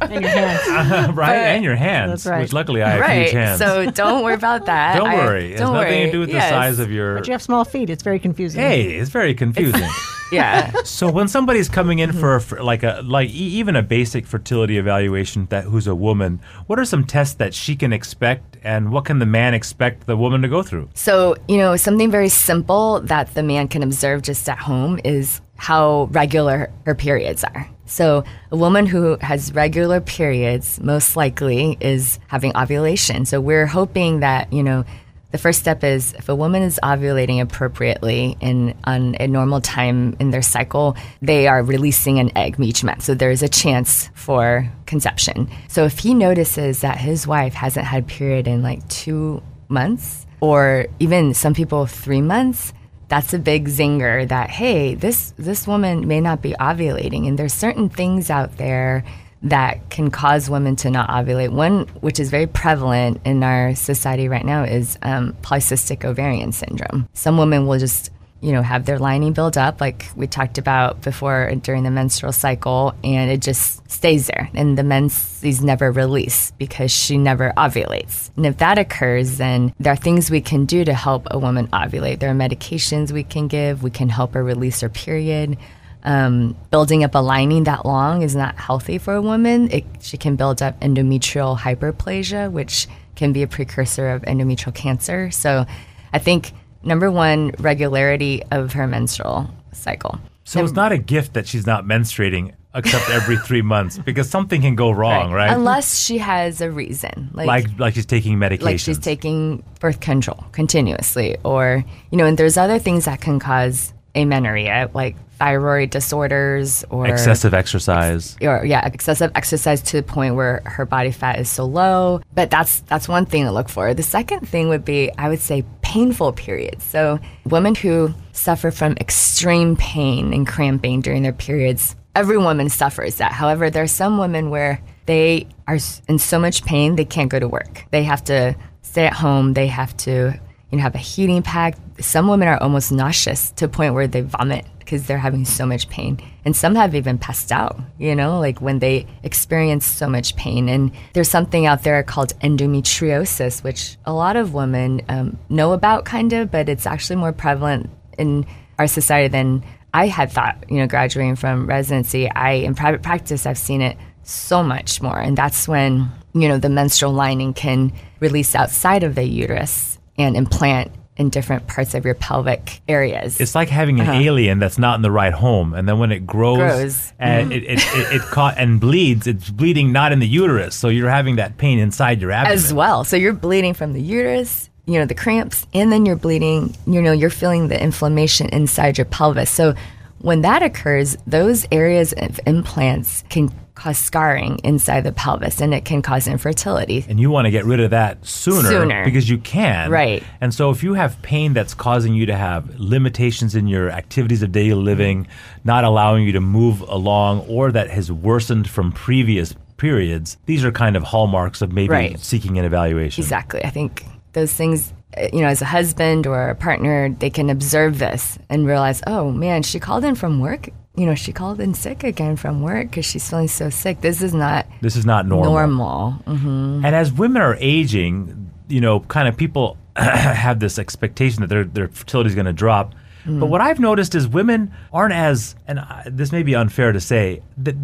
And 0.00 0.20
your 0.20 0.30
hands. 0.30 0.60
Uh-huh, 0.68 1.12
right? 1.12 1.36
and 1.36 1.62
your 1.62 1.76
hands, 1.76 2.10
That's 2.10 2.26
right. 2.26 2.40
which 2.42 2.52
luckily 2.52 2.82
I 2.82 2.90
have 2.90 3.00
right. 3.00 3.22
huge 3.22 3.32
hands. 3.32 3.58
So 3.60 3.88
don't 3.92 4.24
worry 4.24 4.34
about 4.34 4.66
that. 4.66 4.96
don't 4.96 5.12
worry. 5.12 5.20
I, 5.20 5.24
worry. 5.26 5.44
It 5.44 5.50
has 5.52 5.60
don't 5.60 5.74
nothing 5.74 5.98
worry. 6.00 6.06
to 6.06 6.12
do 6.12 6.20
with 6.20 6.30
Yes. 6.30 6.42
the 6.44 6.48
size 6.50 6.78
of 6.80 6.90
your. 6.90 7.14
But 7.14 7.28
you 7.28 7.32
have 7.32 7.42
small 7.42 7.64
feet. 7.64 7.88
It's 7.90 8.02
very 8.02 8.18
confusing. 8.18 8.60
Hey, 8.60 8.94
it's 8.96 9.10
very 9.10 9.34
confusing. 9.34 9.88
Yeah. 10.32 10.72
So 10.84 11.10
when 11.10 11.28
somebody's 11.28 11.68
coming 11.68 11.98
in 12.00 12.12
for, 12.12 12.38
for 12.40 12.62
like 12.62 12.82
a 12.82 13.02
like 13.04 13.28
e- 13.30 13.32
even 13.32 13.76
a 13.76 13.82
basic 13.82 14.26
fertility 14.26 14.78
evaluation 14.78 15.46
that 15.46 15.64
who's 15.64 15.86
a 15.86 15.94
woman, 15.94 16.40
what 16.66 16.78
are 16.78 16.84
some 16.84 17.04
tests 17.04 17.34
that 17.36 17.54
she 17.54 17.76
can 17.76 17.92
expect, 17.92 18.56
and 18.62 18.92
what 18.92 19.04
can 19.04 19.18
the 19.18 19.26
man 19.26 19.54
expect 19.54 20.06
the 20.06 20.16
woman 20.16 20.42
to 20.42 20.48
go 20.48 20.62
through? 20.62 20.88
So, 20.94 21.36
you 21.48 21.56
know, 21.56 21.76
something 21.76 22.10
very 22.10 22.28
simple 22.28 23.00
that 23.02 23.34
the 23.34 23.42
man 23.42 23.68
can 23.68 23.82
observe 23.82 24.22
just 24.22 24.48
at 24.48 24.58
home 24.58 25.00
is 25.04 25.40
how 25.56 26.08
regular 26.10 26.70
her 26.86 26.94
periods 26.94 27.44
are. 27.44 27.68
So, 27.86 28.24
a 28.50 28.56
woman 28.56 28.86
who 28.86 29.16
has 29.20 29.52
regular 29.54 30.00
periods 30.00 30.80
most 30.80 31.16
likely 31.16 31.76
is 31.80 32.18
having 32.28 32.56
ovulation. 32.56 33.24
So, 33.26 33.40
we're 33.40 33.66
hoping 33.66 34.20
that, 34.20 34.52
you 34.52 34.62
know, 34.62 34.84
the 35.32 35.38
first 35.38 35.58
step 35.58 35.82
is 35.82 36.12
if 36.12 36.28
a 36.28 36.34
woman 36.34 36.62
is 36.62 36.78
ovulating 36.82 37.40
appropriately 37.40 38.36
and 38.40 38.74
on 38.84 39.16
a 39.18 39.26
normal 39.26 39.60
time 39.60 40.14
in 40.20 40.30
their 40.30 40.42
cycle, 40.42 40.96
they 41.22 41.48
are 41.48 41.62
releasing 41.62 42.18
an 42.18 42.30
egg 42.36 42.60
each 42.60 42.84
month. 42.84 43.02
So 43.02 43.14
there's 43.14 43.42
a 43.42 43.48
chance 43.48 44.10
for 44.14 44.70
conception. 44.86 45.48
So 45.68 45.84
if 45.84 45.98
he 45.98 46.12
notices 46.14 46.82
that 46.82 46.98
his 46.98 47.26
wife 47.26 47.54
hasn't 47.54 47.86
had 47.86 48.06
period 48.06 48.46
in 48.46 48.62
like 48.62 48.86
two 48.88 49.42
months, 49.68 50.26
or 50.40 50.86
even 50.98 51.34
some 51.34 51.54
people 51.54 51.86
three 51.86 52.20
months, 52.20 52.74
that's 53.08 53.32
a 53.32 53.38
big 53.38 53.68
zinger 53.68 54.28
that 54.28 54.50
hey, 54.50 54.94
this 54.94 55.34
this 55.38 55.66
woman 55.66 56.08
may 56.08 56.20
not 56.20 56.42
be 56.42 56.52
ovulating, 56.52 57.26
and 57.26 57.38
there's 57.38 57.54
certain 57.54 57.88
things 57.88 58.30
out 58.30 58.56
there 58.56 59.04
that 59.44 59.90
can 59.90 60.10
cause 60.10 60.48
women 60.48 60.76
to 60.76 60.90
not 60.90 61.08
ovulate. 61.08 61.50
One, 61.50 61.86
which 62.00 62.20
is 62.20 62.30
very 62.30 62.46
prevalent 62.46 63.20
in 63.24 63.42
our 63.42 63.74
society 63.74 64.28
right 64.28 64.44
now, 64.44 64.64
is 64.64 64.98
um, 65.02 65.34
polycystic 65.42 66.04
ovarian 66.04 66.52
syndrome. 66.52 67.08
Some 67.12 67.38
women 67.38 67.66
will 67.66 67.78
just, 67.78 68.10
you 68.40 68.52
know, 68.52 68.62
have 68.62 68.86
their 68.86 68.98
lining 68.98 69.32
build 69.32 69.58
up, 69.58 69.80
like 69.80 70.06
we 70.14 70.26
talked 70.26 70.58
about 70.58 71.02
before 71.02 71.52
during 71.62 71.82
the 71.82 71.90
menstrual 71.90 72.32
cycle, 72.32 72.94
and 73.02 73.30
it 73.30 73.40
just 73.42 73.88
stays 73.90 74.26
there, 74.28 74.48
and 74.54 74.78
the 74.78 74.82
menses 74.84 75.62
never 75.62 75.90
release 75.90 76.52
because 76.52 76.90
she 76.90 77.18
never 77.18 77.52
ovulates. 77.56 78.30
And 78.36 78.46
if 78.46 78.58
that 78.58 78.78
occurs, 78.78 79.38
then 79.38 79.74
there 79.80 79.92
are 79.92 79.96
things 79.96 80.30
we 80.30 80.40
can 80.40 80.66
do 80.66 80.84
to 80.84 80.94
help 80.94 81.26
a 81.30 81.38
woman 81.38 81.66
ovulate. 81.68 82.20
There 82.20 82.30
are 82.30 82.34
medications 82.34 83.12
we 83.12 83.24
can 83.24 83.48
give. 83.48 83.82
We 83.82 83.90
can 83.90 84.08
help 84.08 84.34
her 84.34 84.42
release 84.44 84.80
her 84.80 84.88
period 84.88 85.56
um, 86.04 86.56
building 86.70 87.04
up 87.04 87.14
a 87.14 87.18
lining 87.18 87.64
that 87.64 87.86
long 87.86 88.22
is 88.22 88.34
not 88.34 88.56
healthy 88.56 88.98
for 88.98 89.14
a 89.14 89.22
woman. 89.22 89.70
It, 89.70 89.84
she 90.00 90.16
can 90.16 90.36
build 90.36 90.62
up 90.62 90.78
endometrial 90.80 91.58
hyperplasia, 91.58 92.50
which 92.50 92.88
can 93.14 93.32
be 93.32 93.42
a 93.42 93.46
precursor 93.46 94.10
of 94.10 94.22
endometrial 94.22 94.74
cancer. 94.74 95.30
So 95.30 95.66
I 96.12 96.18
think 96.18 96.52
number 96.82 97.10
one, 97.10 97.52
regularity 97.58 98.42
of 98.50 98.72
her 98.72 98.86
menstrual 98.86 99.50
cycle. 99.72 100.18
So 100.44 100.62
it's 100.62 100.72
not 100.72 100.92
a 100.92 100.98
gift 100.98 101.34
that 101.34 101.46
she's 101.46 101.66
not 101.66 101.84
menstruating 101.84 102.54
except 102.74 103.08
every 103.10 103.36
three 103.46 103.62
months 103.62 103.98
because 103.98 104.28
something 104.28 104.60
can 104.60 104.74
go 104.74 104.90
wrong, 104.90 105.30
right? 105.30 105.52
Unless 105.52 105.98
she 106.00 106.18
has 106.18 106.60
a 106.60 106.70
reason. 106.70 107.30
like 107.32 107.66
like 107.78 107.94
she's 107.94 108.06
taking 108.06 108.38
medication. 108.38 108.66
like 108.66 108.80
she's 108.80 108.98
taking 108.98 109.62
birth 109.78 110.00
control 110.00 110.44
continuously 110.52 111.36
or 111.44 111.84
you 112.10 112.18
know 112.18 112.24
and 112.24 112.38
there's 112.38 112.56
other 112.56 112.78
things 112.78 113.04
that 113.04 113.20
can 113.20 113.38
cause 113.38 113.92
amenorrhea 114.14 114.90
like 114.94 115.16
thyroid 115.38 115.90
disorders 115.90 116.84
or 116.90 117.06
excessive 117.06 117.54
exercise. 117.54 118.36
or 118.42 118.64
yeah 118.64 118.86
excessive 118.86 119.32
exercise 119.34 119.82
to 119.82 119.96
the 119.96 120.02
point 120.02 120.34
where 120.34 120.62
her 120.64 120.84
body 120.86 121.10
fat 121.10 121.38
is 121.38 121.48
so 121.48 121.64
low. 121.64 122.20
But 122.34 122.50
that's 122.50 122.80
that's 122.80 123.08
one 123.08 123.26
thing 123.26 123.44
to 123.44 123.52
look 123.52 123.68
for. 123.68 123.94
The 123.94 124.02
second 124.02 124.48
thing 124.48 124.68
would 124.68 124.84
be 124.84 125.10
i 125.18 125.28
would 125.28 125.40
say 125.40 125.64
painful 125.82 126.32
periods. 126.32 126.84
So 126.84 127.18
women 127.44 127.74
who 127.74 128.14
suffer 128.32 128.70
from 128.70 128.92
extreme 129.00 129.76
pain 129.76 130.32
and 130.32 130.46
cramping 130.46 131.00
during 131.00 131.22
their 131.22 131.32
periods 131.32 131.96
every 132.14 132.38
woman 132.38 132.68
suffers 132.68 133.16
that. 133.16 133.32
However 133.32 133.70
there 133.70 133.82
are 133.82 133.88
some 133.88 134.18
women 134.18 134.50
where 134.50 134.80
they 135.06 135.48
are 135.66 135.78
in 136.08 136.18
so 136.18 136.38
much 136.38 136.64
pain 136.64 136.96
they 136.96 137.04
can't 137.04 137.30
go 137.30 137.40
to 137.40 137.48
work. 137.48 137.86
They 137.90 138.04
have 138.04 138.22
to 138.24 138.54
stay 138.82 139.06
at 139.06 139.14
home. 139.14 139.54
They 139.54 139.66
have 139.66 139.96
to 139.98 140.38
you 140.72 140.78
know 140.78 140.82
have 140.82 140.96
a 140.96 140.98
heating 140.98 141.42
pad 141.42 141.76
some 142.02 142.28
women 142.28 142.48
are 142.48 142.60
almost 142.62 142.92
nauseous 142.92 143.50
to 143.52 143.66
a 143.66 143.68
point 143.68 143.94
where 143.94 144.06
they 144.06 144.22
vomit 144.22 144.66
because 144.78 145.06
they're 145.06 145.18
having 145.18 145.44
so 145.44 145.64
much 145.64 145.88
pain. 145.88 146.18
And 146.44 146.56
some 146.56 146.74
have 146.74 146.94
even 146.94 147.18
passed 147.18 147.52
out, 147.52 147.78
you 147.98 148.14
know, 148.14 148.40
like 148.40 148.60
when 148.60 148.80
they 148.80 149.06
experience 149.22 149.86
so 149.86 150.08
much 150.08 150.36
pain. 150.36 150.68
And 150.68 150.92
there's 151.12 151.28
something 151.28 151.66
out 151.66 151.82
there 151.82 152.02
called 152.02 152.38
endometriosis, 152.40 153.62
which 153.62 153.96
a 154.04 154.12
lot 154.12 154.36
of 154.36 154.54
women 154.54 155.02
um, 155.08 155.38
know 155.48 155.72
about, 155.72 156.04
kind 156.04 156.32
of, 156.32 156.50
but 156.50 156.68
it's 156.68 156.86
actually 156.86 157.16
more 157.16 157.32
prevalent 157.32 157.90
in 158.18 158.44
our 158.78 158.86
society 158.86 159.28
than 159.28 159.64
I 159.94 160.08
had 160.08 160.32
thought, 160.32 160.64
you 160.68 160.78
know, 160.78 160.86
graduating 160.86 161.36
from 161.36 161.66
residency. 161.66 162.28
I, 162.30 162.52
in 162.52 162.74
private 162.74 163.02
practice, 163.02 163.46
I've 163.46 163.58
seen 163.58 163.82
it 163.82 163.96
so 164.24 164.62
much 164.62 165.00
more. 165.00 165.18
And 165.18 165.38
that's 165.38 165.68
when, 165.68 166.10
you 166.32 166.48
know, 166.48 166.58
the 166.58 166.68
menstrual 166.68 167.12
lining 167.12 167.54
can 167.54 167.92
release 168.20 168.54
outside 168.54 169.04
of 169.04 169.14
the 169.14 169.24
uterus 169.24 169.91
and 170.18 170.36
implant 170.36 170.92
in 171.16 171.28
different 171.28 171.66
parts 171.66 171.92
of 171.94 172.06
your 172.06 172.14
pelvic 172.14 172.80
areas. 172.88 173.38
It's 173.38 173.54
like 173.54 173.68
having 173.68 174.00
an 174.00 174.08
alien 174.08 174.58
that's 174.58 174.78
not 174.78 174.96
in 174.96 175.02
the 175.02 175.10
right 175.10 175.32
home, 175.32 175.74
and 175.74 175.86
then 175.86 175.98
when 175.98 176.10
it 176.10 176.26
grows, 176.26 176.58
Uh-huh. 176.58 176.68
Grows. 176.78 177.12
and 177.18 177.52
it, 177.52 177.64
it, 177.64 177.78
it, 177.80 178.14
it 178.16 178.22
caught 178.22 178.54
and 178.56 178.80
bleeds, 178.80 179.26
it's 179.26 179.50
bleeding 179.50 179.92
not 179.92 180.12
in 180.12 180.20
the 180.20 180.26
uterus, 180.26 180.74
so 180.74 180.88
you're 180.88 181.10
having 181.10 181.36
that 181.36 181.58
pain 181.58 181.78
inside 181.78 182.20
your 182.22 182.30
abdomen. 182.32 182.54
as 182.54 182.72
well. 182.72 183.04
So 183.04 183.16
you're 183.16 183.34
bleeding 183.34 183.74
from 183.74 183.92
the 183.92 184.00
uterus, 184.00 184.70
you 184.86 184.98
know, 184.98 185.04
the 185.04 185.14
cramps, 185.14 185.66
and 185.74 185.92
then 185.92 186.06
you're 186.06 186.16
bleeding, 186.16 186.74
you 186.86 187.02
know, 187.02 187.12
you're 187.12 187.30
feeling 187.30 187.68
the 187.68 187.80
inflammation 187.80 188.48
inside 188.48 188.96
your 188.96 189.04
pelvis. 189.04 189.50
So 189.50 189.74
when 190.20 190.40
that 190.42 190.62
occurs, 190.62 191.16
those 191.26 191.66
areas 191.70 192.14
of 192.16 192.40
implants 192.46 193.22
can 193.28 193.50
cause 193.82 193.98
scarring 193.98 194.58
inside 194.62 195.02
the 195.02 195.10
pelvis 195.12 195.60
and 195.60 195.74
it 195.74 195.84
can 195.84 196.02
cause 196.02 196.28
infertility. 196.28 197.04
and 197.08 197.18
you 197.18 197.30
want 197.30 197.46
to 197.46 197.50
get 197.50 197.64
rid 197.64 197.80
of 197.80 197.90
that 197.90 198.24
sooner, 198.24 198.68
Sooner. 198.68 199.04
because 199.04 199.28
you 199.28 199.38
can. 199.38 199.90
Right. 199.90 200.22
And 200.40 200.54
so 200.54 200.70
if 200.70 200.82
you 200.84 200.94
have 200.94 201.20
pain 201.22 201.52
that's 201.52 201.74
causing 201.74 202.14
you 202.14 202.26
to 202.26 202.36
have 202.36 202.78
limitations 202.78 203.54
in 203.56 203.66
your 203.66 203.90
activities 203.90 204.42
of 204.42 204.52
daily 204.52 204.74
living, 204.74 205.26
not 205.64 205.82
allowing 205.82 206.24
you 206.24 206.32
to 206.32 206.40
move 206.40 206.80
along, 206.82 207.40
or 207.48 207.72
that 207.72 207.90
has 207.90 208.12
worsened 208.12 208.68
from 208.70 208.92
previous 208.92 209.54
periods, 209.78 210.36
these 210.46 210.64
are 210.64 210.70
kind 210.70 210.94
of 210.96 211.02
hallmarks 211.02 211.60
of 211.60 211.72
maybe 211.72 211.88
Right. 211.92 212.20
seeking 212.20 212.58
an 212.58 212.64
evaluation. 212.64 213.20
Exactly. 213.22 213.64
I 213.64 213.70
think 213.70 214.04
those 214.32 214.52
things, 214.52 214.92
uh, 215.18 215.26
you 215.32 215.40
know, 215.40 215.48
as 215.48 215.60
a 215.60 215.64
husband 215.66 216.26
or 216.28 216.50
a 216.50 216.54
partner, 216.54 217.08
they 217.18 217.30
can 217.30 217.50
observe 217.50 217.98
this 217.98 218.38
and 218.48 218.64
realize, 218.64 219.02
oh 219.08 219.32
man, 219.32 219.62
she 219.64 219.80
called 219.80 220.04
in 220.04 220.14
from 220.14 220.38
work. 220.38 220.68
You 220.94 221.06
know, 221.06 221.14
she 221.14 221.32
called 221.32 221.58
in 221.58 221.72
sick 221.72 222.04
again 222.04 222.36
from 222.36 222.60
work 222.60 222.90
because 222.90 223.06
she's 223.06 223.28
feeling 223.28 223.48
so 223.48 223.70
sick. 223.70 224.02
This 224.02 224.20
is 224.22 224.34
not 224.34 224.66
This 224.82 224.94
is 224.94 225.06
not 225.06 225.26
normal. 225.26 225.52
normal. 225.52 226.10
hmm 226.26 226.84
And 226.84 226.94
as 226.94 227.10
women 227.12 227.40
are 227.40 227.56
aging, 227.60 228.50
you 228.68 228.80
know, 228.80 229.00
kind 229.00 229.26
of 229.26 229.36
people 229.36 229.78
have 229.96 230.60
this 230.60 230.78
expectation 230.78 231.40
that 231.40 231.48
their 231.48 231.64
their 231.64 231.88
fertility 231.88 232.28
is 232.28 232.34
going 232.34 232.46
to 232.46 232.52
drop. 232.52 232.94
But 233.24 233.46
what 233.46 233.60
I've 233.60 233.78
noticed 233.78 234.16
is 234.16 234.26
women 234.26 234.72
aren't 234.92 235.14
as, 235.14 235.54
and 235.68 235.78
I, 235.78 236.02
this 236.10 236.32
may 236.32 236.42
be 236.42 236.56
unfair 236.56 236.90
to 236.90 236.98
say, 237.00 237.40
that 237.58 237.76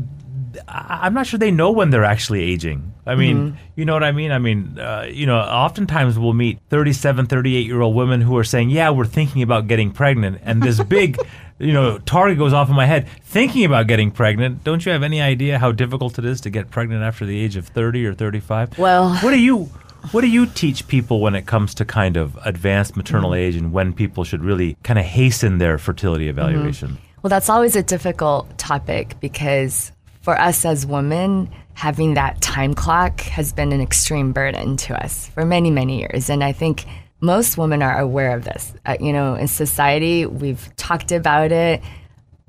I'm 0.67 1.15
not 1.15 1.29
sure 1.29 1.39
they 1.39 1.53
know 1.53 1.71
when 1.71 1.91
they're 1.91 2.03
actually 2.05 2.43
aging. 2.43 2.93
I 3.07 3.15
mean, 3.15 3.57
you 3.77 3.85
know 3.85 3.93
what 3.95 4.03
I 4.03 4.11
mean? 4.11 4.33
I 4.33 4.39
mean, 4.39 4.79
uh, 4.81 5.07
you 5.09 5.27
know, 5.27 5.39
oftentimes 5.39 6.19
we'll 6.19 6.33
meet 6.35 6.59
37, 6.71 7.27
38 7.27 7.67
year 7.67 7.81
old 7.81 7.95
women 7.95 8.21
who 8.21 8.37
are 8.37 8.43
saying, 8.45 8.71
yeah, 8.71 8.91
we're 8.91 9.05
thinking 9.07 9.43
about 9.43 9.69
getting 9.69 9.93
pregnant. 9.93 10.41
And 10.43 10.61
this 10.61 10.83
big, 10.83 11.17
you 11.59 11.73
know, 11.73 11.99
target 11.99 12.39
goes 12.39 12.53
off 12.53 12.69
in 12.69 12.75
my 12.77 12.87
head 12.87 13.09
thinking 13.25 13.65
about 13.65 13.87
getting 13.87 14.11
pregnant. 14.11 14.65
Don't 14.65 14.85
you 14.87 14.93
have 14.93 15.03
any 15.03 15.21
idea 15.21 15.59
how 15.59 15.73
difficult 15.73 16.19
it 16.19 16.25
is 16.25 16.41
to 16.43 16.51
get 16.51 16.71
pregnant 16.71 17.03
after 17.03 17.27
the 17.27 17.39
age 17.39 17.57
of 17.57 17.67
30 17.69 18.07
or 18.07 18.15
35? 18.15 18.79
Well- 18.79 19.15
what 19.17 19.31
do 19.33 19.41
you 19.41 19.69
what 20.13 20.21
do 20.21 20.29
you 20.29 20.47
teach 20.47 20.87
people 20.87 21.21
when 21.21 21.35
it 21.35 21.45
comes 21.47 21.75
to 21.75 21.85
kind 21.85 22.17
of 22.17 22.39
advanced 22.45 22.97
maternal 22.97 23.31
Mm-hmm. 23.33 23.39
age 23.41 23.57
and 23.57 23.73
when 23.73 23.93
people 23.93 24.23
should 24.23 24.45
really 24.45 24.77
kind 24.85 24.99
of 24.99 25.05
hasten 25.05 25.59
their 25.59 25.77
fertility 25.77 26.29
evaluation? 26.29 26.99
Well, 27.23 27.29
that's 27.31 27.49
always 27.49 27.75
a 27.75 27.83
difficult 27.83 28.57
topic 28.59 29.17
because 29.21 29.91
for 30.23 30.39
us 30.41 30.65
as 30.65 30.87
women, 30.87 31.51
having 31.75 32.15
that 32.15 32.41
time 32.41 32.75
clock 32.75 33.21
has 33.23 33.53
been 33.53 33.73
an 33.73 33.81
extreme 33.81 34.33
burden 34.33 34.77
to 34.77 34.95
us 35.05 35.27
for 35.31 35.45
many, 35.45 35.71
many 35.71 35.99
years. 35.99 36.31
And 36.31 36.45
I 36.45 36.53
think 36.53 36.85
most 37.21 37.59
women 37.59 37.83
are 37.83 37.99
aware 37.99 38.37
of 38.37 38.45
this. 38.45 38.73
Uh, 38.87 38.97
you 39.01 39.13
know, 39.13 39.35
in 39.35 39.49
society, 39.49 40.27
we've 40.27 40.75
talked 40.77 41.13
about 41.13 41.53
it. 41.53 41.83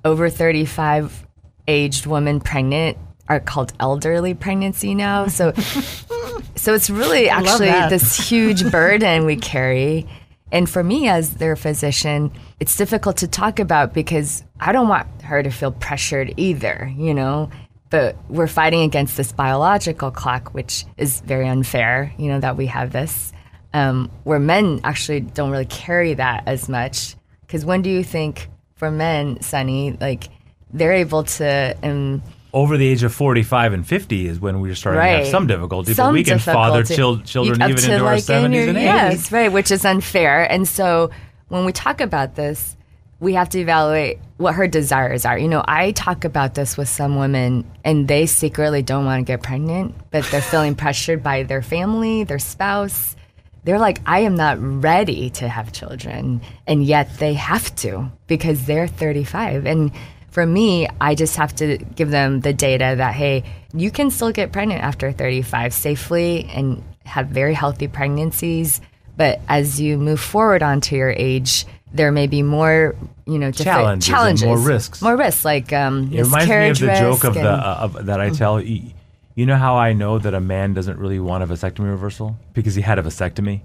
Over 0.06 0.30
35 0.30 1.28
aged 1.68 2.06
women 2.06 2.40
pregnant 2.40 2.98
are 3.28 3.40
called 3.40 3.74
elderly 3.80 4.34
pregnancy 4.34 4.96
now. 4.96 5.28
So, 5.28 5.54
so 6.56 6.74
it's 6.74 6.90
really 6.90 7.30
actually 7.30 7.70
this 7.90 8.30
huge 8.30 8.70
burden 8.72 9.26
we 9.26 9.36
carry. 9.36 10.08
And 10.52 10.68
for 10.68 10.84
me, 10.84 11.08
as 11.08 11.36
their 11.36 11.56
physician, 11.56 12.32
it's 12.60 12.76
difficult 12.76 13.18
to 13.18 13.28
talk 13.28 13.60
about 13.60 13.94
because 13.94 14.44
I 14.60 14.72
don't 14.72 14.88
want 14.88 15.08
her 15.22 15.44
to 15.44 15.52
feel 15.52 15.72
pressured 15.72 16.34
either, 16.38 16.92
you 16.98 17.14
know? 17.14 17.52
But 17.92 18.18
we're 18.30 18.48
fighting 18.48 18.82
against 18.82 19.18
this 19.18 19.32
biological 19.32 20.12
clock, 20.12 20.54
which 20.54 20.86
is 20.98 21.22
very 21.22 21.48
unfair, 21.48 22.14
you 22.18 22.30
know, 22.30 22.40
that 22.40 22.56
we 22.58 22.68
have 22.68 22.92
this, 22.92 23.32
um, 23.74 24.10
where 24.24 24.40
men 24.40 24.82
actually 24.84 25.20
don't 25.22 25.52
really 25.52 25.66
carry 25.66 26.14
that 26.16 26.44
as 26.48 26.68
much. 26.70 27.16
Because 27.42 27.66
when 27.66 27.82
do 27.82 27.90
you 27.90 28.04
think 28.04 28.50
for 28.76 28.90
men, 28.92 29.42
Sunny, 29.42 29.98
like 30.00 30.30
they're 30.72 30.94
able 30.94 31.24
to, 31.24 31.76
um, 31.84 32.22
Over 32.54 32.78
the 32.78 32.88
age 32.88 33.04
of 33.04 33.14
45 33.14 33.74
and 33.74 33.88
50 33.88 34.28
is 34.28 34.40
when 34.40 34.60
we're 34.62 34.76
starting 34.76 35.02
to 35.02 35.08
have 35.08 35.28
some 35.28 35.48
difficulty, 35.48 35.92
but 35.92 35.96
Some 35.98 36.14
we 36.14 36.24
can 36.24 36.40
father 36.40 36.84
chil- 36.84 37.20
children 37.22 37.62
even 37.62 37.76
to, 37.84 37.92
into 37.94 38.06
our 38.06 38.14
like, 38.16 38.30
in 38.30 38.52
70s 38.52 38.56
your- 38.56 38.68
and 38.70 38.78
80s. 38.78 38.84
Yes, 38.84 39.32
right, 39.32 39.52
which 39.52 39.72
is 39.72 39.86
unfair. 39.86 40.44
And 40.52 40.68
so 40.68 41.10
when 41.50 41.66
we 41.66 41.72
talk 41.74 42.02
about 42.02 42.36
this, 42.36 42.76
we 43.20 43.34
have 43.34 43.50
to 43.50 43.60
evaluate 43.60 44.18
what 44.38 44.56
her 44.56 44.66
desires 44.68 45.26
are. 45.26 45.38
You 45.38 45.50
know, 45.50 45.64
I 45.68 45.92
talk 45.92 46.24
about 46.24 46.54
this 46.56 46.78
with 46.78 46.88
some 46.88 47.18
women 47.18 47.70
and 47.84 48.08
they 48.08 48.26
secretly 48.26 48.82
don't 48.82 49.06
want 49.06 49.20
to 49.20 49.26
get 49.30 49.44
pregnant, 49.44 49.94
but 50.10 50.24
they're 50.32 50.42
feeling 50.42 50.74
pressured 50.84 51.22
by 51.22 51.44
their 51.44 51.62
family, 51.62 52.24
their 52.24 52.40
spouse. 52.40 53.16
They're 53.63 53.80
like, 53.80 54.00
I 54.06 54.19
am 54.19 54.36
not 54.36 54.58
ready 54.60 55.30
to 55.32 55.48
have 55.48 55.72
children. 55.72 56.41
And 56.65 56.84
yet 56.84 57.17
they 57.17 57.34
have 57.34 57.76
to 57.78 58.12
because 58.28 58.65
they're 58.65 58.88
35. 58.88 59.65
And 59.65 59.91
for 60.32 60.45
me, 60.45 60.88
I 61.02 61.15
just 61.15 61.36
have 61.36 61.56
to 61.58 61.78
give 61.78 62.10
them 62.12 62.41
the 62.41 62.54
data 62.54 62.95
that, 62.98 63.13
hey, 63.13 63.43
you 63.74 63.91
can 63.91 64.12
still 64.12 64.32
get 64.32 64.52
pregnant 64.52 64.82
after 64.82 65.12
35 65.12 65.74
safely 65.74 66.45
and 66.54 66.84
have 67.06 67.28
very 67.28 67.54
healthy 67.54 67.88
pregnancies. 67.88 68.82
But 69.17 69.41
as 69.50 69.82
you 69.82 69.98
move 69.98 70.19
forward 70.19 70.63
onto 70.63 70.95
your 70.95 71.12
age, 71.12 71.65
there 71.93 72.12
may 72.12 72.28
be 72.28 72.43
more, 72.43 72.95
you 73.26 73.39
know, 73.39 73.52
Challenges 73.52 74.08
challenges, 74.08 74.45
more 74.45 74.60
risks. 74.60 75.02
more 75.02 75.17
risks, 75.17 75.43
like 75.43 75.74
um, 75.74 76.12
It 76.13 76.24
reminds 76.24 76.50
me 76.50 76.69
of 76.69 76.80
the 76.80 77.00
joke 77.00 77.24
of 77.24 77.34
the 77.34 77.50
uh, 77.50 77.78
of, 77.82 78.06
that 78.06 78.22
I 78.22 78.30
tell 78.30 78.62
you. 78.62 78.91
You 79.39 79.45
know 79.45 79.56
how 79.56 79.78
I 79.78 79.93
know 79.93 80.19
that 80.19 80.34
a 80.34 80.41
man 80.41 80.73
doesn't 80.73 80.99
really 80.99 81.17
want 81.17 81.45
a 81.45 81.47
vasectomy 81.47 81.89
reversal 81.89 82.38
because 82.52 82.75
he 82.75 82.82
had 82.82 82.99
a 82.99 83.02
vasectomy. 83.02 83.62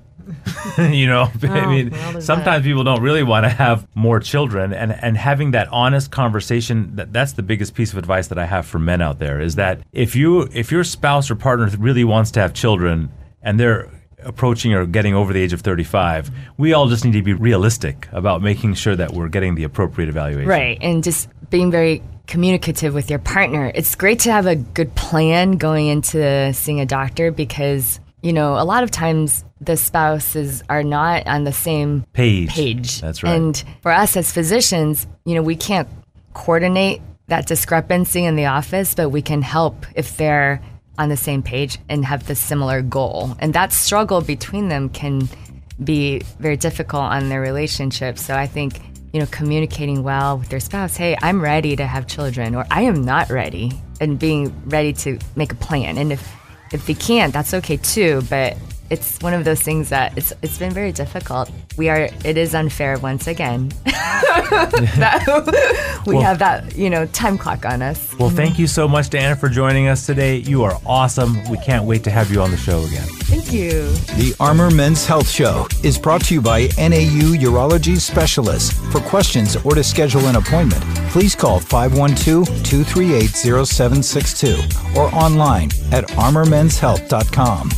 you 0.79 1.09
know, 1.09 1.23
I 1.43 1.65
oh, 1.65 1.69
mean, 1.69 1.91
well, 1.91 2.13
there's 2.13 2.25
sometimes 2.25 2.65
people 2.65 2.85
don't 2.85 3.03
really 3.03 3.25
want 3.25 3.43
to 3.43 3.49
have 3.49 3.89
more 3.97 4.21
children, 4.21 4.73
and 4.73 4.93
and 4.93 5.17
having 5.17 5.51
that 5.51 5.67
honest 5.73 6.13
conversation. 6.13 6.95
That, 6.95 7.13
that's 7.13 7.33
the 7.33 7.43
biggest 7.43 7.75
piece 7.75 7.91
of 7.91 7.99
advice 7.99 8.29
that 8.29 8.39
I 8.39 8.47
have 8.47 8.67
for 8.67 8.79
men 8.79 9.03
out 9.03 9.19
there 9.19 9.41
is 9.41 9.57
that 9.57 9.81
if 9.93 10.15
you 10.15 10.43
if 10.53 10.71
your 10.71 10.85
spouse 10.85 11.29
or 11.29 11.35
partner 11.35 11.69
really 11.77 12.05
wants 12.05 12.31
to 12.33 12.41
have 12.41 12.55
children 12.55 13.11
and 13.43 13.59
they're 13.59 13.91
approaching 14.23 14.75
or 14.75 14.87
getting 14.87 15.17
over 15.17 15.33
the 15.35 15.43
age 15.43 15.53
of 15.53 15.61
35 15.61 16.31
we 16.57 16.73
all 16.73 16.89
just 16.89 17.05
need 17.05 17.13
to 17.13 17.21
be 17.21 17.35
realistic 17.35 18.09
about 18.11 18.41
making 18.41 18.73
sure 18.73 18.97
that 18.97 19.13
we're 19.13 19.29
getting 19.29 19.55
the 19.55 19.65
appropriate 19.65 20.09
evaluation 20.09 20.49
Right. 20.49 20.79
And 20.81 21.05
just 21.05 21.29
being 21.51 21.71
very 21.71 22.03
communicative 22.27 22.95
with 22.95 23.11
your 23.11 23.19
partner. 23.19 23.71
It's 23.75 23.95
great 23.95 24.21
to 24.21 24.33
have 24.33 24.47
a 24.47 24.57
good 24.57 24.95
plan 24.95 25.53
going 25.53 25.87
into 25.89 26.53
seeing 26.55 26.81
a 26.81 26.87
doctor 26.87 27.31
because, 27.31 28.01
you 28.23 28.33
know, 28.33 28.59
a 28.59 28.65
lot 28.65 28.83
of 28.83 28.91
times 28.91 29.45
the 29.61 29.77
spouses 29.77 30.63
are 30.69 30.83
not 30.83 31.27
on 31.27 31.45
the 31.45 31.53
same 31.53 32.05
Page. 32.13 32.51
page. 32.51 33.01
That's 33.01 33.23
right. 33.23 33.35
And 33.35 33.65
for 33.83 33.93
us 33.93 34.17
as 34.17 34.33
physicians, 34.33 35.07
you 35.25 35.35
know, 35.35 35.43
we 35.43 35.57
can't 35.57 35.89
coordinate 36.33 37.01
that 37.29 37.47
discrepancy 37.47 38.25
in 38.25 38.37
the 38.37 38.47
office, 38.47 38.95
but 38.95 39.09
we 39.11 39.23
can 39.23 39.43
help 39.43 39.87
if 39.95 40.17
they're 40.17 40.61
on 40.99 41.09
the 41.09 41.17
same 41.17 41.43
page 41.43 41.79
and 41.89 42.05
have 42.05 42.27
the 42.27 42.35
similar 42.35 42.83
goal. 42.83 43.35
And 43.39 43.53
that 43.55 43.73
struggle 43.73 44.21
between 44.21 44.69
them 44.69 44.89
can 44.89 45.29
be 45.83 46.21
very 46.39 46.57
difficult 46.57 47.03
on 47.03 47.29
their 47.29 47.41
relationship. 47.41 48.19
So 48.19 48.37
I 48.37 48.47
think, 48.47 48.81
you 49.15 49.21
know, 49.21 49.27
communicating 49.31 50.03
well 50.03 50.39
with 50.39 50.49
their 50.49 50.59
spouse, 50.59 50.97
hey, 50.97 51.17
I'm 51.23 51.41
ready 51.41 51.77
to 51.77 51.87
have 51.87 52.09
children 52.09 52.57
or 52.57 52.67
I 52.69 52.83
am 52.83 53.05
not 53.05 53.31
ready 53.31 53.71
and 54.01 54.19
being 54.19 54.53
ready 54.69 54.93
to 54.93 55.21
make 55.37 55.53
a 55.53 55.55
plan. 55.55 55.99
And 55.99 56.13
if 56.13 56.35
if 56.73 56.87
they 56.87 56.95
can't, 56.95 57.33
that's 57.33 57.55
okay 57.55 57.77
too, 57.77 58.23
but 58.29 58.57
it's 58.91 59.19
one 59.21 59.35
of 59.35 59.45
those 59.45 59.61
things 59.63 59.89
that 59.91 60.17
it's 60.17 60.33
it's 60.43 60.59
been 60.59 60.73
very 60.73 60.93
difficult. 60.93 61.51
We 61.77 61.89
are 61.89 62.09
it 62.25 62.37
is 62.37 62.55
unfair 62.55 62.99
once 62.99 63.27
again. 63.27 63.73
that 63.85 66.03
we 66.07 66.15
Well- 66.15 66.23
have 66.23 66.39
that, 66.39 66.77
you 66.77 66.91
know, 66.91 67.07
time 67.07 67.39
clock 67.39 67.65
on 67.65 67.83
us. 67.83 68.15
Well, 68.19 68.31
thank 68.31 68.59
you 68.59 68.67
so 68.67 68.87
much, 68.89 69.11
Diana, 69.11 69.37
for 69.37 69.49
joining 69.49 69.89
us 69.89 70.07
today. 70.07 70.37
You 70.37 70.63
are 70.65 70.79
awesome. 70.87 71.49
We 71.51 71.59
can't 71.59 71.85
wait 71.85 72.05
to 72.05 72.11
have 72.11 72.31
you 72.31 72.41
on 72.43 72.51
the 72.51 72.57
show 72.57 72.81
again. 72.85 73.07
Thank 73.25 73.53
you. 73.53 73.91
The 74.17 74.35
Armor 74.41 74.71
Men's 74.71 75.07
Health 75.07 75.29
Show 75.29 75.67
is 75.83 75.99
brought 75.99 76.25
to 76.27 76.35
you 76.35 76.43
by 76.43 76.63
NAU 76.79 77.35
Urology 77.39 77.99
Specialists. 77.99 78.73
For 78.93 79.01
questions 79.01 79.57
or 79.65 79.75
to 79.75 79.83
schedule 79.85 80.27
an 80.27 80.37
appointment, 80.37 80.83
please 81.11 81.35
call 81.35 81.61
512 81.61 82.47
238 82.65 83.31
0762 83.31 84.57
or 85.01 85.15
online 85.15 85.71
at 85.93 86.05
armormenshealth.com. 86.11 87.71